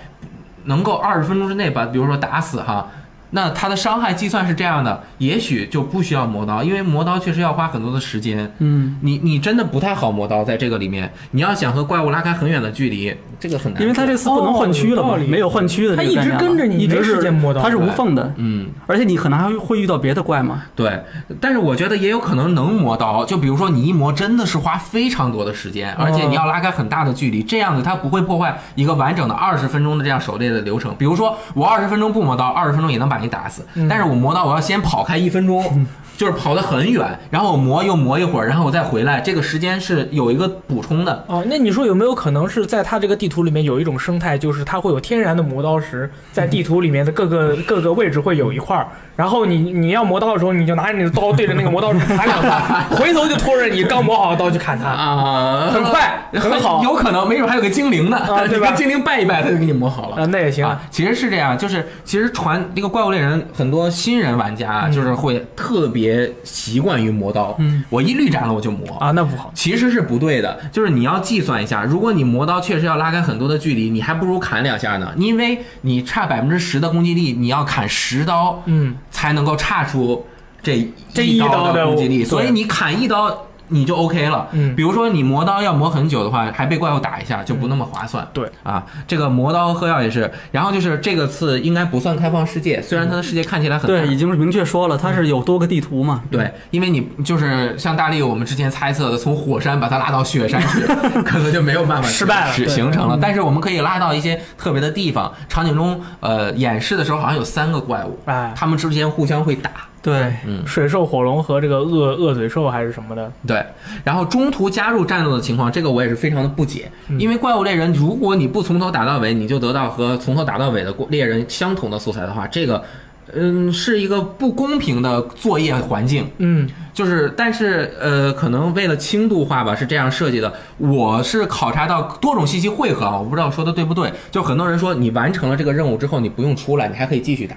[0.65, 2.89] 能够二十分钟之内把，比如说打死哈，
[3.35, 8.49] 那它的伤害计算是这样的，也许就不需要磨刀，因为磨刀确实要花很多的时间。
[8.61, 13.83] 嗯，你你真的不太好磨刀，在这个里面，你要想和怪物拉开很远的距离，这个很难。
[13.83, 20.63] 因为它这次不能换区了嘛，没有换区的这个它一直跟着你一直没时间摸到它是无缝的，嗯，而且你可能还会遇到别的怪嘛。
[20.77, 21.03] 对，
[21.41, 30.95] 但是我觉得也有可能能磨刀，就比如说你一磨真的是花非常多的时间，而且你要拉开很大的距离，这样子它不会破坏一个完整的二十分钟的这样狩猎的流程。
[30.97, 35.87] 比如说我二十分钟不磨刀，二十分钟也能把你打死，但是我磨刀我要先跑开一分钟。
[36.17, 41.25] 就是跑得很远，然后我磨又磨一会儿，然后我再回来，这个时间是有一个补充的。
[41.27, 48.87] 哦，那你说有没有可能是在它这个地图里面有一种生态，就是它会有天然的磨刀石，在地图里面的各个 各个位置会有一块儿，
[49.17, 54.89] 然后你你要磨刀的时候，你就拿着你的刀对着那个磨刀石砍两下，回头就拖着你刚磨好的刀去砍它。
[54.89, 60.17] 啊，很快很好有可能，没准还有个精灵呢，啊对吧精灵拜一拜，他就给你磨好了。
[60.23, 60.65] 啊，那也行。
[60.65, 66.04] 啊，其实是这样，就是其实传那个怪物猎人很多新人玩家就是会特别
[66.43, 68.97] 习惯于磨刀，嗯，我一绿斩了我就磨。
[68.99, 69.53] 啊，那不好。
[69.55, 80.27] 其实是不对的，就是你要计算一下，如果你磨刀确实要拉开很多的距离，你还不如砍两下呢，因为你差百分之十的攻击力，你要砍十刀嗯，才能够差出
[80.63, 84.49] 这这一刀刀的攻击力，所以你砍一刀你就 OK 了。
[84.53, 88.27] 嗯比如说你磨刀要磨很久的话，还被怪物打一下，就不那么划算。
[88.33, 96.23] 对啊，这个磨刀喝药也是，然后就是这个次应该不算开放世界，虽然它的世界看起来很大对，已经是明确说了，它是有多个地图嘛。
[96.31, 100.81] 对，因为你就是像大力我们之前猜测的，从火山把它拉到雪山去，
[101.25, 103.19] 可能就没有办法失败了是形成了。
[103.21, 109.71] 但是我们可以拉到一些特别的地方，场景中呃演示的时候好像有三个怪物，哎，他们之间互相会打。
[110.05, 113.65] 对，嗯水兽、火龙和这个恶恶嘴兽还是什么的，对，
[114.05, 122.85] 然后中途加入战斗的情况，这个我也是非常的不解，嗯因为怪物猎人，如果你不从头打到尾，你就得到和从头打到尾的猎人相同的素材的话，这个，
[123.33, 126.29] 嗯，是一个不公平的作业环境。
[126.37, 130.53] 嗯，就是，但是呃，可能为了轻度化吧，是这样设计的。
[130.77, 134.13] 我是考察到多种信息汇合啊，我不知道说的对不对。
[134.31, 137.57] 就很多人说，你完成了这个任务之后，你不用出来，你还可以继续打。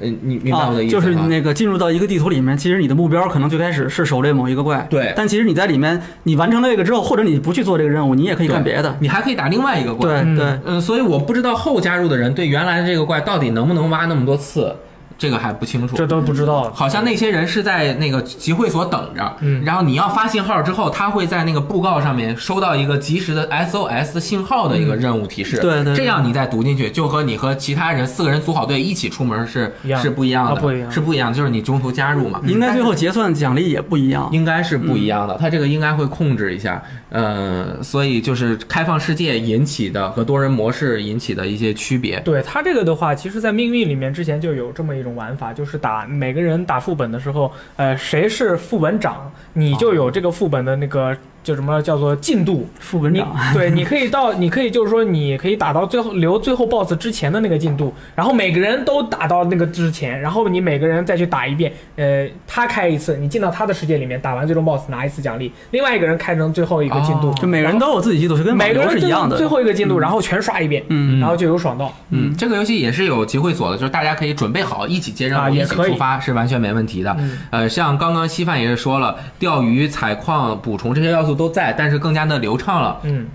[0.00, 1.02] 嗯，你明白啊我的意思吗？
[1.02, 8.96] 就是那个进入到一个地图里面，其实你的目标可能最开始是狩猎某一个怪，对但其实你在里面，你完成了这个之后，或者你不去做这个任务，你也可以干别的。
[9.00, 10.08] 你还可以打另外一个怪。
[10.22, 14.74] 嗯对对，嗯，所以我不知道后加入的人对原来的这个怪到底能不能挖那么多次，
[15.18, 15.96] 这个还不清楚。
[15.96, 16.70] 这都不知道。
[16.72, 34.28] 好像那些人是在那个集会所等着，嗯然后你要发信号之后，他会在那个布告上面收到一个及时的 SOS 信号的一个任务提示，嗯对对对这样你再读进去，就和你和其他人四个人组好队一起出门是是不一样的，啊不一样是不一样的，就是你中途加入嘛，应该最后结算奖励也不一样。
[34.32, 51.16] 应该是不一样的，嗯它这个应该会控制一下，呃，所以就是开放世界引起的和多人模式引起的一些区别，对他这个的话，其实，在命运里面之前就有这么一种玩法，就是打每个人打副本的时候，呃，谁是副本长，你就有这个副本的那个
[51.48, 67.34] 就什么叫做进度，副本长，对，你可以到，你可以就是说，你可以打到最后留最后 BOSS 之前的那个进度，然后每个人都打到那个之前，然后你每个人再去打一遍，呃，他开一次，你进到他的世界里面，打完最终 BOSS 拿一次奖励，另外一个人开成最后一个进度，哦。
[67.40, 69.38] 就每个人都有自己进度，是跟每个人是一样的。
[69.38, 71.90] 最后一个进度，然后全刷一遍，嗯，然后就有爽到。
[72.10, 75.92] 嗯，这个游戏也是有集会所的，就是大家可以准备好一起接任务，一起啊也可以。
[75.92, 77.16] 出发，是完全没问题的。
[77.18, 77.38] 嗯。
[77.50, 83.00] 呃，像刚刚稀饭也是说了，钓鱼、采矿、捕虫这些要素都在，但是更加的流畅了。
[83.04, 83.26] 嗯，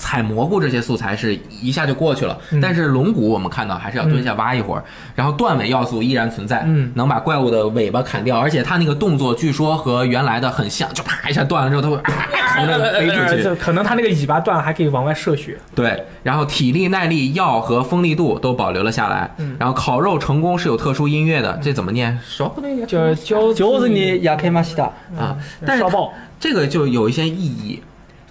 [0.00, 4.82] 采蘑菇这些素材是一下就过去了，嗯但是龙骨我们看到还是要蹲下挖一会儿，
[5.14, 11.96] 然后断尾要素依然存在，嗯能把怪物的尾巴砍掉，而且它那个动作据说和原来的很像，就啪一下断了之后，它会
[12.98, 13.54] 飞出去。
[13.60, 15.58] 可能他那个尾巴断了，还可以往外射血。
[15.74, 19.30] 对，然后体力、耐力、药和锋利度都保留了下来。
[19.36, 22.18] 嗯然后烤肉成功是有特殊音乐的，这怎么念？
[22.26, 24.84] 烧那个就教就是你亚克马西达，
[25.18, 25.36] 啊，
[25.66, 27.82] 但是烧爆，这个就有一些意义，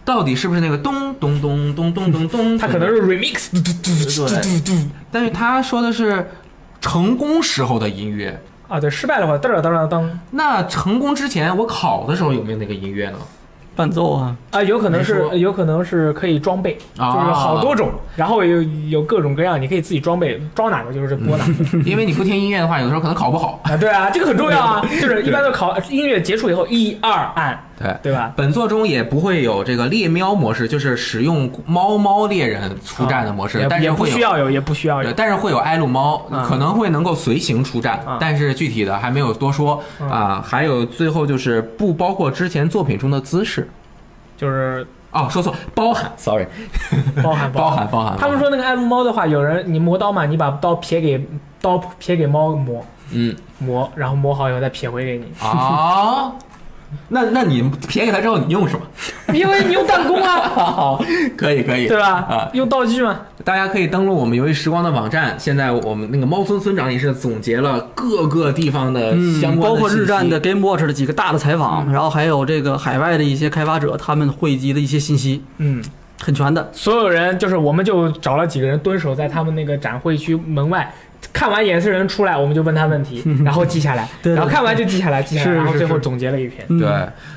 [0.10, 2.58] 到底是不是那个咚咚咚咚咚咚咚？
[2.58, 3.52] 他可能是 remix，
[4.28, 6.28] 对，但是他说的是
[6.82, 8.42] 成功时候的音乐。
[8.68, 13.20] 啊，对，失败的话，噔噔噔噔那成功之前，我考的时候有没有那个音乐呢？
[13.80, 21.78] 伴奏啊，啊，有可能是有可能是可以装备，啊就是好多种，然后有有各种各样，你可以自己装备，装哪个就是播哪个。
[21.90, 23.62] 因为你不听音乐的话，有的时候可能考不好。
[23.64, 28.34] 啊，对啊，这个很重要啊， 就是一般都考音乐结束以后一二按，对，对吧？
[28.36, 34.16] 本作中也不会有这个猎喵模式，就是使用猫猫猎人出战的模式，也也不但是会有。
[34.16, 35.14] 需要有，也不需要有对，。
[35.16, 40.44] 但是会有埃鲁猫，嗯可能会能够随行出战，嗯但是具体的还没有多说嗯啊。
[40.46, 43.69] 还有最后就是不包括之前作品中的姿势
[44.40, 46.46] 就是哦，说错，包含，sorry，
[47.22, 47.86] 包含包含。
[47.92, 48.16] 包含。
[48.18, 51.28] 他们说那个爱撸猫的话，有人你磨刀嘛，你把刀撇给
[51.60, 53.36] 刀撇给猫磨嗯。
[53.58, 56.32] 磨，然后磨好以后再撇回给你，啊，
[57.10, 58.86] 那那你撇给他之后，你用什么？
[59.34, 61.04] 因为你用弹弓啊， 好，
[61.38, 62.10] 可以可以，对吧？
[62.30, 65.36] 啊，用道具嘛，大家可以登录我们游戏时光的网站。
[65.38, 75.84] 现在我们那个猫村村长也是总结了各个地方的相嗯，关的、包括日战的 Game Watch 的几个大的采访，然后还有这个海外的一些开发者他们汇集的一些信息，嗯，
[76.22, 76.70] 很全的。
[76.74, 80.92] 所有人就是我们就找了几个人蹲守在他们那个展会区门外。
[81.32, 86.66] 看完演示人出来，我们就问他问题， 然后记下来， 对对然后看完就记下来，记下来，然后最后是是总结了一篇。
[86.70, 86.90] 嗯对，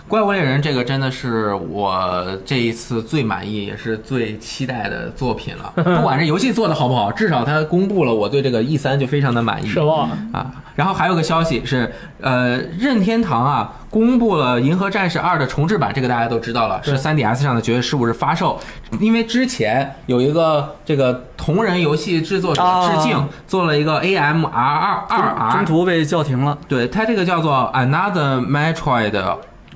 [0.09, 5.73] 怪物猎人这个真的是我这一次最满意也是最期待的作品了。
[5.97, 9.69] 不管这游戏做的好不好，至少它公布了，我对这个 E 三就非常的满意。
[9.69, 18.59] 奢望，啊，然后还有个消息是，呃，任天堂啊公布了《银河战士二》的重置版，这个大家都知道了，是对 3DS 上的九月十五日发售。
[19.01, 26.57] 因为之前有一个这个同人游戏制作者啊致敬，做了一个 AMR 二二中途被叫停了。
[26.67, 29.13] 对它这个叫做 Another Metroid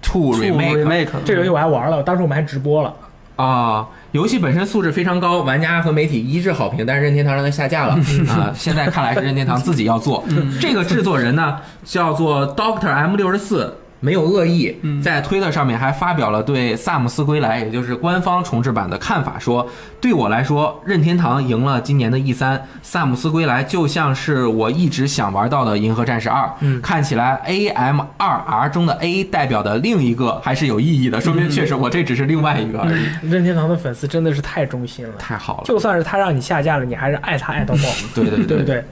[0.00, 2.94] Two Remake remake 这个游戏我还玩了，当时我们还直播了。
[3.36, 7.94] 啊，游戏本身素质非常高，玩家和媒体一致好评，但是任天堂让它下架了
[8.30, 8.52] 啊。
[8.54, 10.24] 现在看来是任天堂自己要做。
[10.60, 13.76] 这个制作人呢叫做 Doctor M 六十四。
[14.00, 19.68] 没有恶意，在推特上面还发表了对《萨姆斯归来》，也就是官方重置版的看法，说
[20.00, 26.44] ：“对我来说，任天堂赢了今年的 E 三，《萨姆斯归来》就像是我一直想玩到的《银河战士二》。
[26.60, 26.80] 嗯。
[26.82, 33.28] 看起来 A M 二 R 中的 A 代表的另一个还是有意义的，说明确实我这只是另外一个而已。
[33.30, 37.82] 任天堂的粉丝真的是太忠心了，太好了，就算是他让你下架了，你还是爱他爱到爆，
[38.14, 38.56] 对 对对。
[38.58, 38.84] 对对？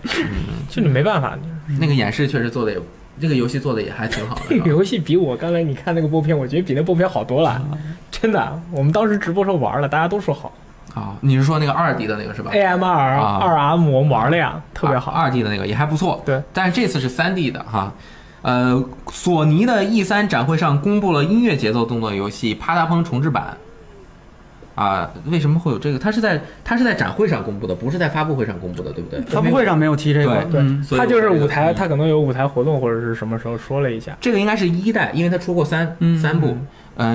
[0.68, 1.38] 就你没办法，
[1.78, 2.78] 那个演示确实做的也，
[3.20, 4.68] 这个游戏做的也还挺好的 这个。
[4.70, 7.60] 游戏比我刚才你看那个播片，我觉得比那播片好多了，
[8.10, 8.60] 真的。
[8.70, 10.52] 我们当时直播时候玩了，大家都说好。
[10.94, 15.10] 啊，你是说那个二 D 的那个是吧？AM 二啊二 M 我们玩了呀，特别好。
[15.10, 16.22] 二 D 的那个也还不错。
[16.24, 17.92] 对，但是这次是三 D 的哈。
[18.42, 23.56] 呃，索尼的 E 三展会上公布了音乐节奏动作游戏《啪嗒砰》重置版。
[24.74, 25.98] 啊，为什么会有这个？
[25.98, 29.20] 它是在它是在展会上公布的，不是在发布会上公布的，对不对？
[29.22, 34.16] 发布会上没有提这个，对嗯，所以他就是舞台，他可能有舞台活动或者是什么时候说了一下。
[34.20, 36.66] 这个应该是一代，因为它出过三、嗯三部，嗯，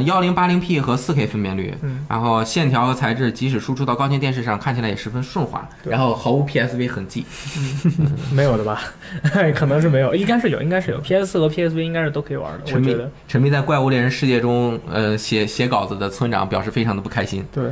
[0.05, 7.25] 幺零八零 P 和四 K 分辨率，嗯然后线条和材质即使输出到高清电视上，看起来也十分顺滑，然后毫无 PSV 痕迹。
[8.33, 8.81] 没有的吧？
[9.55, 10.99] 可能是没有，应该是有，应该是有。
[10.99, 13.09] PS 四和 PSV 应该是都可以玩的，沉迷觉得。
[13.27, 17.45] 沉迷在怪物猎人世界中，呃，写写稿子的村长表示非常的不开心。
[17.51, 17.63] 对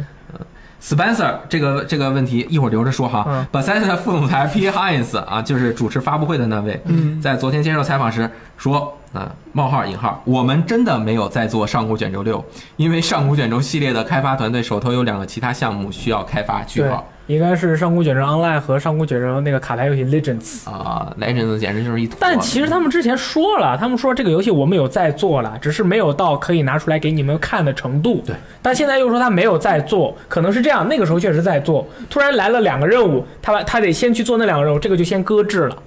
[0.81, 3.25] ，Spencer 这个这个问题一会儿留着说哈。
[3.27, 4.69] 嗯 Bethesda 副总裁 P.
[4.69, 12.43] Hines 啊，就是主持发布会的那位，嗯在昨天接受采访时说啊，冒号引号，我们真的没有在做上古卷轴六，
[12.75, 16.61] 因为上古卷轴系列的开发团队手头有两个其他项目需要开发。
[16.63, 20.69] 句对号，应该是上古卷轴 Online 和上古卷轴那个卡牌游戏 Legends。
[20.69, 22.17] 啊，Legends 简直就是一坨。
[22.19, 28.21] 但其实他们之前说了，他们说这个游戏我们有在做了，只是没有到可以拿出来给你们看的程度。
[28.25, 35.77] 对，但现在又说他没有在做，可能是这样，那个时候确实在做，突然来了两个任务，他把他得先去做那两个任务，这个就先搁置了，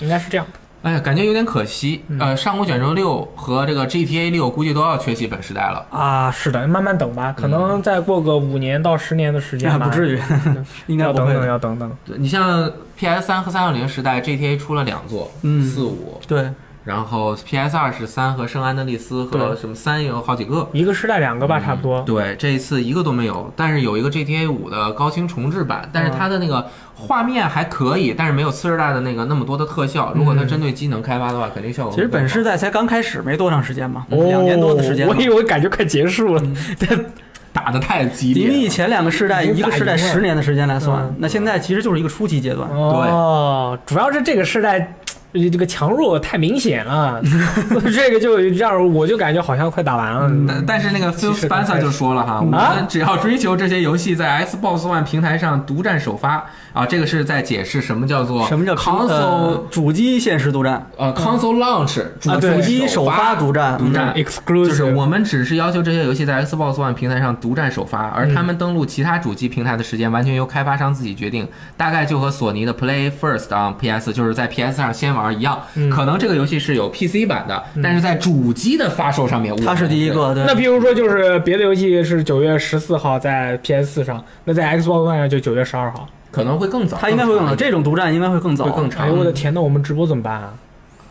[0.00, 0.46] 应该是这样。
[0.82, 2.02] 哎呀，感觉有点可惜。
[2.08, 5.84] 嗯呃，上古卷轴六和这个 GTA 六估计都要缺席本时代了。
[5.90, 10.20] 啊，是的，慢慢等吧，可能再过个五年到十年的时间吧，那不至于，
[10.86, 11.46] 应该要等等。
[11.46, 11.90] 要等等。
[12.04, 16.50] 对你像 PS 三和三六零时代，GTA 出了两座，嗯四五，对，
[16.84, 20.66] 然后 PS 二是三和圣安德利斯和什么三有好几个。
[20.72, 22.00] 一个时代两个吧，差不多。
[22.02, 26.66] 对，这一次一个都没有，但是有一个 GTA 五的高清重制版，但是它的那个
[27.00, 30.12] 画面还可以，但是没有次世代的那个那么多的特效。
[30.14, 35.14] 如果它针对机能开发的话，肯定效果其实本世代才刚开始没多长时间嘛，哦两年多的时间我。
[35.16, 36.42] 以为感觉快结束了。
[37.52, 38.52] 打的太激烈了。
[38.52, 42.70] 因为以前两个世代，一个世代十年的时间来算嗯，那现在其实就是一个初级阶段。
[42.70, 44.94] 哦，主要是这个世代。
[45.32, 47.20] 呃这个强弱太明显了，
[47.94, 50.30] 这个就让我就感觉好像快打完了。
[50.46, 60.86] 但但是那个 Spencer 就说了哈，我啊们只要追求这些游戏在 Xbox One 平台上独占首发啊，这个是在解释什么叫做什么叫 console 呃主机限时独占？
[60.96, 64.14] 呃 console launch 主机首发独占，独占。
[64.14, 75.60] exclusive 就是我们只是要求这些游戏在 Xbox One 平台上独占首发，而他们登录其他主机平台的时间完全由开发商自己决定，大概就和索尼的 Play First on PS 就是在 PS 上先玩一样。
[75.74, 80.44] 嗯可能这个游戏是有 PC 版的，但是在主机的发售上面，它是第一个，对。
[80.46, 86.06] 那比如说，就是别的游戏是九月十四号在 PS 四上，那在 Xbox One 上就九月十二号。
[86.30, 90.52] 可能会更早，它应该会更早，这种独占应该会更早，会更长哎呦我的天，那我们直播怎么办啊？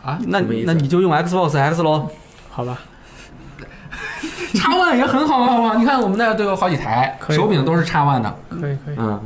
[0.05, 0.19] 啊。
[0.27, 2.07] 那那你就用 Xbox X 喽。
[2.49, 2.79] 好吧，
[4.55, 5.75] 叉 One 也很好啊，好不好？
[5.75, 8.95] 你看我们那儿都有好几台，手柄都是叉 One 的，可以可以。
[8.97, 9.19] 嗯。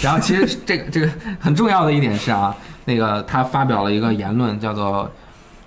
[0.00, 1.08] 然后其实这个这个
[1.38, 2.56] 很重要的一点是啊，
[2.90, 5.08] 那个他发表了一个言论，叫做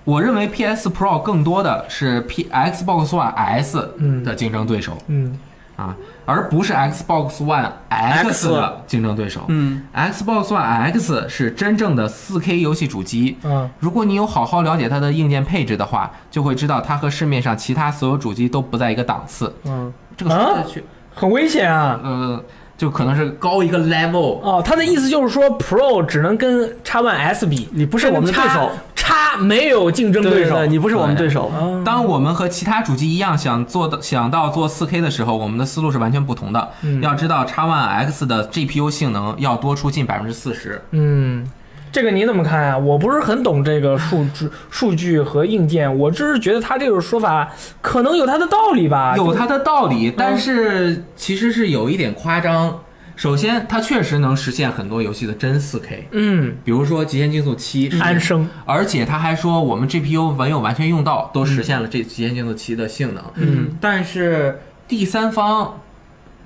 [0.04, 5.40] 我认为 PS Pro 更多的是 P Xbox One S 嗯的竞争对手嗯，
[5.78, 5.96] 啊，
[6.26, 9.46] 而不是 Xbox One X 的竞争对手。
[9.48, 13.38] 嗯，Xbox One X 是真正的 4K 游戏主机。
[13.44, 19.56] 嗯，如果你有好好了解它的硬件配置的话，就会知道它和市面上其他所有主机都不在一个档次。
[19.64, 20.84] 嗯，这个说啊的去，
[21.16, 22.00] 很危险啊！
[22.04, 22.44] 呃，
[22.84, 24.42] 就可能是高一个 level。
[24.42, 30.50] 哦，他的意思就是说，Pro 只能跟 X One S 比，你不是我们的对手，叉没有竞争对手。
[30.50, 31.48] 对对，你不是我们对手。
[31.48, 36.70] 啊当我们和其他主机一样想做的想到做 4K 的时候，我们的思路是完全不同的。
[36.82, 40.82] 嗯要知道 X One X 的 GPU 性能要多出近百分之四十。
[40.92, 41.50] 嗯，
[41.94, 42.78] 这个你怎么看啊？
[42.78, 49.16] 我不是很懂这个数据、数据和硬件，我只是觉得他这种说法可能有他的道理吧。
[49.16, 52.82] 有他的道理，但是其实是有一点夸张。
[53.16, 63.24] 首先，它确实能实现很多游戏的真 4K，嗯，比如说《极限竞速七》实现安生，而且他还说我们 GPU 没有完全用到，都实现了这《极限竞速七》的性能。
[63.36, 65.80] 嗯，但是第三方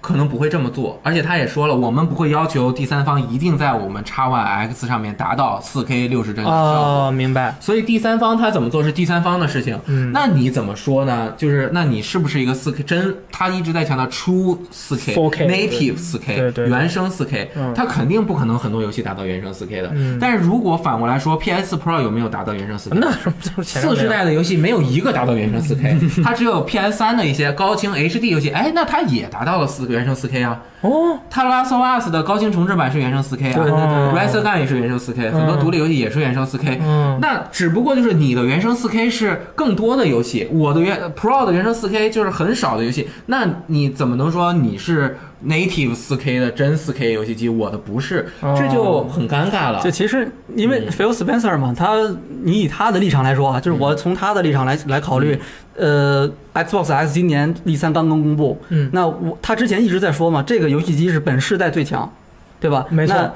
[0.01, 7.07] 可能不会这么做，而且他也说了，我们不会要求第三方一定在我们 X One X 上面达到 4K 六十帧的效果。
[7.07, 7.55] 哦，明白。
[7.59, 9.79] 所以第三方他怎么做是第三方的事情。
[9.87, 11.33] 嗯那你怎么说呢？
[11.37, 13.15] 就是那你是不是一个 4K 真？
[13.31, 19.91] 他一直在强调 True 4K、4K Native 4K、对对原生 4K，、嗯它肯定不可能很多游戏达到原生 4K 的。
[19.93, 22.97] 嗯但是如果反过来说，PS Pro 有没有达到原生 4K？
[22.99, 30.61] 那什么就是前四世代的游戏没有一个达到原生 4K， 它只有 PS 3的一些高清 HD 游戏，哎，那它也达到了四原生 4K 啊。
[30.81, 33.79] 哦，它 Last of Us 的高清重置版是原生 4K 啊，对对对
[34.13, 36.77] r i s e Gun 也是原生 4K，、很多独立游戏也是原生 4K。
[36.81, 48.55] 嗯那只不过就是你的原生 4K 是更多的游戏，我的原 Pro 的原生 4K 就是很少的游戏，那你怎么能说你是 Native 4K 的真 4K 游戏机，我的不是，哦。
[48.57, 49.81] 这就很尴尬了。
[49.83, 49.91] 就。
[49.91, 51.93] 其实因为 Phil Spencer 嘛，他
[52.43, 55.39] 你以他的立场来说啊，就是我从他的立场来来考虑，
[55.75, 62.11] 呃，Xbox X 今年 E 三刚刚公布，嗯，那我他之前一直在说嘛，这个游戏机是本世代最强，
[62.59, 62.85] 对吧？
[62.89, 63.15] 没错。
[63.15, 63.31] 那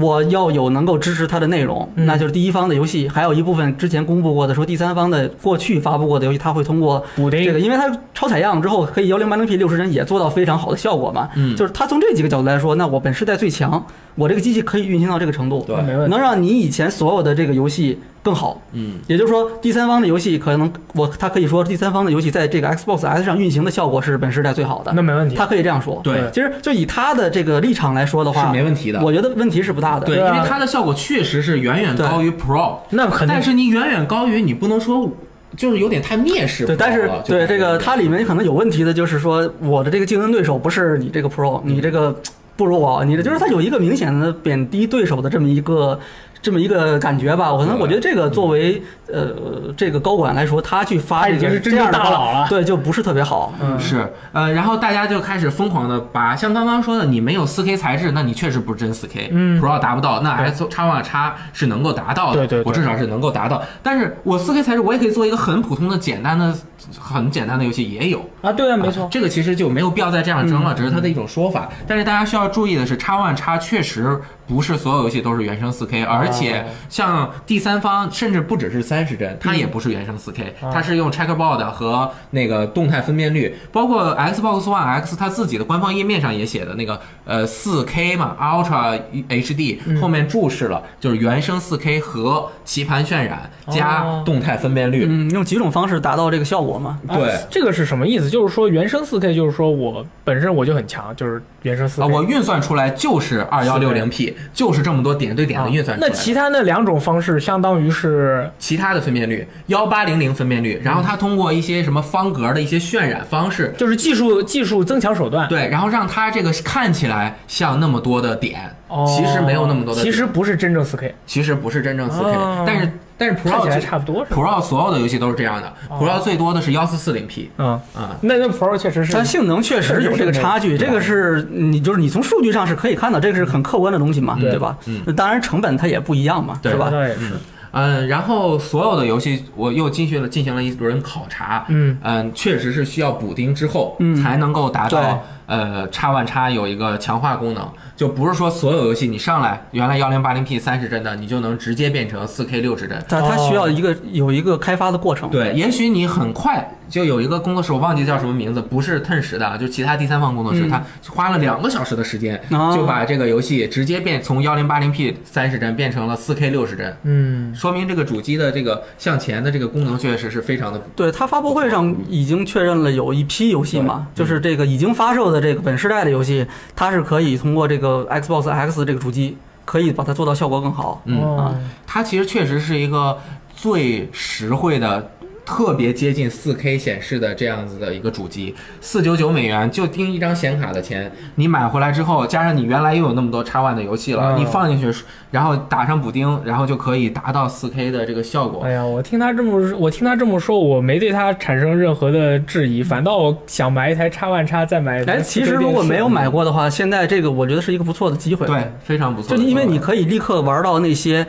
[0.00, 11.28] 我要有能够支持它的内容，嗯那就是第一方的游戏，还有一部分之前公布过的说第三方的过去发布过的游戏，它会通过这个，因为它超采样之后可以幺零八零 P 六十帧也做到非常好的效果嘛。
[11.36, 13.84] 嗯就是它从这几个角度来说，那我本世代最强，
[14.14, 16.10] 我这个机器可以运行到这个程度，对没问题。
[16.10, 18.60] 能让你以前所有的这个游戏更好。
[18.72, 25.34] 嗯，也就是说，第三方的游戏可能我他可以说第三方的游戏在这个 Xbox S 上运行的效果是本时代最好的那，没问题。
[25.36, 26.00] 他可以这样说。
[26.04, 30.06] 对其实就以他的这个立场来说的话，是没问题的我觉得问题是不大的。
[30.06, 35.10] 对，因为它的效果确实是远远高于 Pro，那肯定但是你远远高于，你不能说
[35.56, 42.14] 就是有点太蔑视对，但是对这个它里面可能有问题的，就是说我的这个竞争对手不是你这个 Pro，你这个
[42.56, 45.98] 不如我，你的就是它有一个明显的贬低对手的这么一个。
[46.42, 48.82] 这么一个感觉吧，我可能我觉得这个作为
[49.12, 49.34] 呃
[49.76, 52.46] 这个高管来说，他去发这个已经是真正这样的大佬了。
[52.48, 53.52] 对，就不是特别好。
[53.60, 53.78] 嗯。
[53.78, 59.60] 是，呃，然后大家就开始疯狂的把像刚刚说的，你没有 4K 材质，那你确实不是真 4K，嗯。
[59.60, 60.46] Pro 达不到，那对。
[60.46, 62.64] X X One X 是能够达到的，对对对。
[62.64, 63.62] 我至少是能够达到。
[63.82, 66.54] 但是我 4K 材质，我也可以做一个很普通的、简单的、
[66.98, 68.28] 很简单的游戏，也有。
[68.42, 69.08] 啊，对啊，没错啊。
[69.10, 71.68] 这个其实就没有必要再这样争了，只是它的一种说法。
[71.86, 91.60] 但是大家需要注意的是，x One X 确实不是所有游戏都是原生 4K，而且像第三方甚至不只是三十帧，它也不是原生 4K，它是用 checkerboard 和那个动态分辨率，包括 Xbox One X 它自己的官方页面上也写的那个呃 4K 嘛，Ultra HD 后面注释了，就是原生
[91.60, 95.06] 4K 和棋盘渲染加哦动态分辨率。
[95.08, 96.98] 嗯，用几种方式达到这个效果嘛？
[97.08, 98.28] 对啊这个是什么意思？
[98.28, 102.02] 就是说原生 4K，就是说我本身我就很强，就是原生 4K。
[102.02, 106.14] 啊，我运算出来就是二幺六零 P，就是这么多点对点的运算出来的。
[106.14, 115.48] 那其他那两种方式相当于是其他的分辨率幺八零零分辨率，然后它通过一些什么方格的一些渲染方式，就是技术技术增强手段。
[115.48, 122.90] 对，然后让它这个看起来像那么多的点，哦，其实没有那么多的点，其实不是真正 4K，其实不是真正四 K，、哦但是
[123.20, 125.98] 但是 Pro 来就差不多是吧？Pro 所有的游戏都是这样的、哦。
[125.98, 128.16] P r o 最多的是幺四四零 P 嗯，啊。
[128.22, 134.74] 那那 Pro 确实是但性能确实有这个差距，这个是你就是你从数据上是可以看到，这个是很客观的东西嘛，对对吧？
[134.86, 135.02] 嗯。
[135.04, 136.88] 那当然成本它也不一样嘛，对是吧？
[136.88, 137.32] 对是，
[137.72, 141.98] 嗯，然后所有的游戏我又进行了进行了一轮考察，嗯。
[142.02, 144.16] 嗯，确实是需要补丁之后，嗯。
[144.16, 144.98] 才能够达对。
[144.98, 147.68] 到呃叉 One 叉有一个强化功能，
[148.00, 152.98] 就不是说所有游戏你上来原来幺零八零 P 三十帧的，你就能直接变成四 K 六十帧。
[153.06, 155.28] 但它需要一个有一个开发的过程。
[155.28, 160.68] 对，也许你很快就有一个工作室，我忘记叫什么名字，不是 Ten 十的啊，就是其他第三方工作室，嗯。
[160.68, 162.72] 他花了两个小时的时间，哦。
[162.74, 181.02] 就把这个游戏直接变从幺零八零 P 三十帧变成了四 K 六十帧，嗯，说明这个主机的这个向前的这个功能确实是非常的对，它发布会上已经确认了有一批游戏嘛，就是这个已经发售的这个本世代的游戏，它是可以通过这个 Xbox X 这个主机，可以把它做到效果更好。
[181.04, 181.36] 嗯。
[181.38, 181.54] 啊，
[181.86, 183.16] 它其实确实是一个
[183.54, 185.12] 最实惠的。
[185.50, 194.96] 特别接近 4K 显示的这样子的一个主机，四九九美元就盯一张显卡的钱，你买回来之后，加上你原来又有那么多叉 One 的游戏了，嗯你放进去，
[195.32, 198.70] 然后打上补丁，然后就可以达到 4K 的这个效果哎。
[198.70, 205.14] 呀，我听他这么我听他这么说，我没对他产生任何的质疑，反倒我想买一台叉 One 叉，再买一台。
[205.14, 209.36] 哎，其实如果没有买，过的话，现在这个我觉得是一个不错的机会。，对，非常不错。
[209.36, 211.26] 就因为你可以立刻玩到那些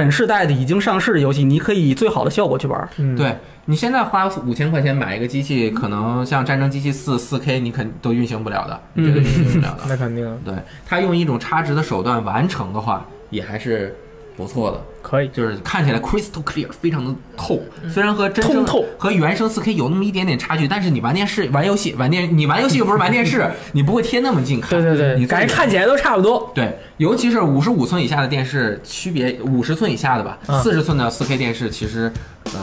[0.00, 2.88] 本世代的已经上市的游戏，你可以以最好的效果去玩。
[2.96, 3.36] 嗯，对
[3.66, 9.82] 你现在花五千块钱买一个机器，可能像战争机器四四 K 你肯都运行不了的，嗯绝对运行不了的。
[9.86, 10.54] 那肯定对，
[10.86, 13.94] 它用一种差值的手段完成的话，也还是
[14.38, 14.80] 不错的。
[15.02, 15.28] 可以。
[15.28, 17.60] 就是看起来 crystal clear，非常的透。
[17.92, 24.70] 虽然和真通透和原生 4K 有那么一点点差距，但是你玩电视、玩游戏、玩电，你玩游戏又不是玩电视， 你不会贴那么近看。
[24.70, 26.50] 对对对，你感觉看起来都差不多。
[26.54, 32.12] 对，尤其是五十五寸以下的电视，区别五十寸以下的吧，嗯四十寸的 4K 电视其实
[32.52, 32.60] 呃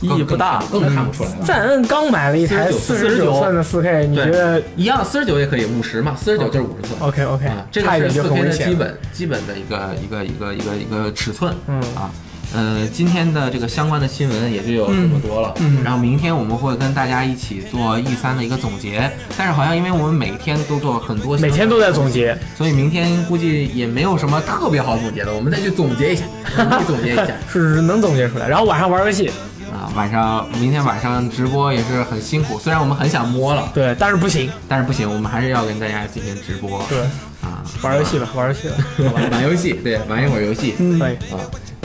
[0.00, 1.36] 意义不大更更看不出来了。
[1.44, 7.00] 赞恩刚买了一台四十九寸的四 K，你觉得一样，四十九也可以，五十嘛，四十九就是五十寸。
[7.00, 7.46] OK OK？
[7.46, 8.44] 啊，这个是四点就很 K。
[8.44, 11.54] 的基本基本的一个一个一个一个一个尺寸。
[11.66, 12.10] 嗯啊，
[12.54, 15.52] 呃，今天的这个相关的新闻也就有这么多了。
[15.60, 26.24] 嗯嗯然后明天我们会跟大家一起做 E 三的一个总结，但是好像因为我们每天都做很多，每天都在总，结，所以明天估计也没有什么特别好总结的，我们再去总结一下，
[26.58, 27.26] 我们去总结一下。
[27.52, 28.48] 是能总结出来。
[28.48, 29.30] 然后晚上玩游戏，
[29.72, 36.82] 啊，晚上明天晚上直播也是很辛苦，虽然我们很想摸了，对，但是不行，但是不行，我们还是要跟大家进行直播。
[36.88, 36.98] 对，
[37.42, 38.74] 啊，玩游戏吧，玩游戏吧，
[39.14, 40.74] 玩玩游戏，对，玩一会儿游戏。
[40.78, 41.14] 嗯可以。
[41.14, 41.38] 啊，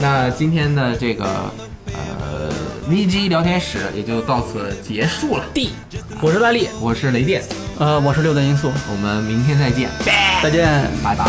[0.04, 1.24] 那今天的这个
[1.86, 2.52] 呃
[2.90, 5.44] VG 聊天室也就到此结束了。
[5.54, 5.70] D，
[6.20, 7.42] 我是大力，我是雷电，
[7.78, 9.88] 呃，我是六段因素，我们明天再见，
[10.42, 10.68] 再见。
[11.02, 11.24] 拜拜。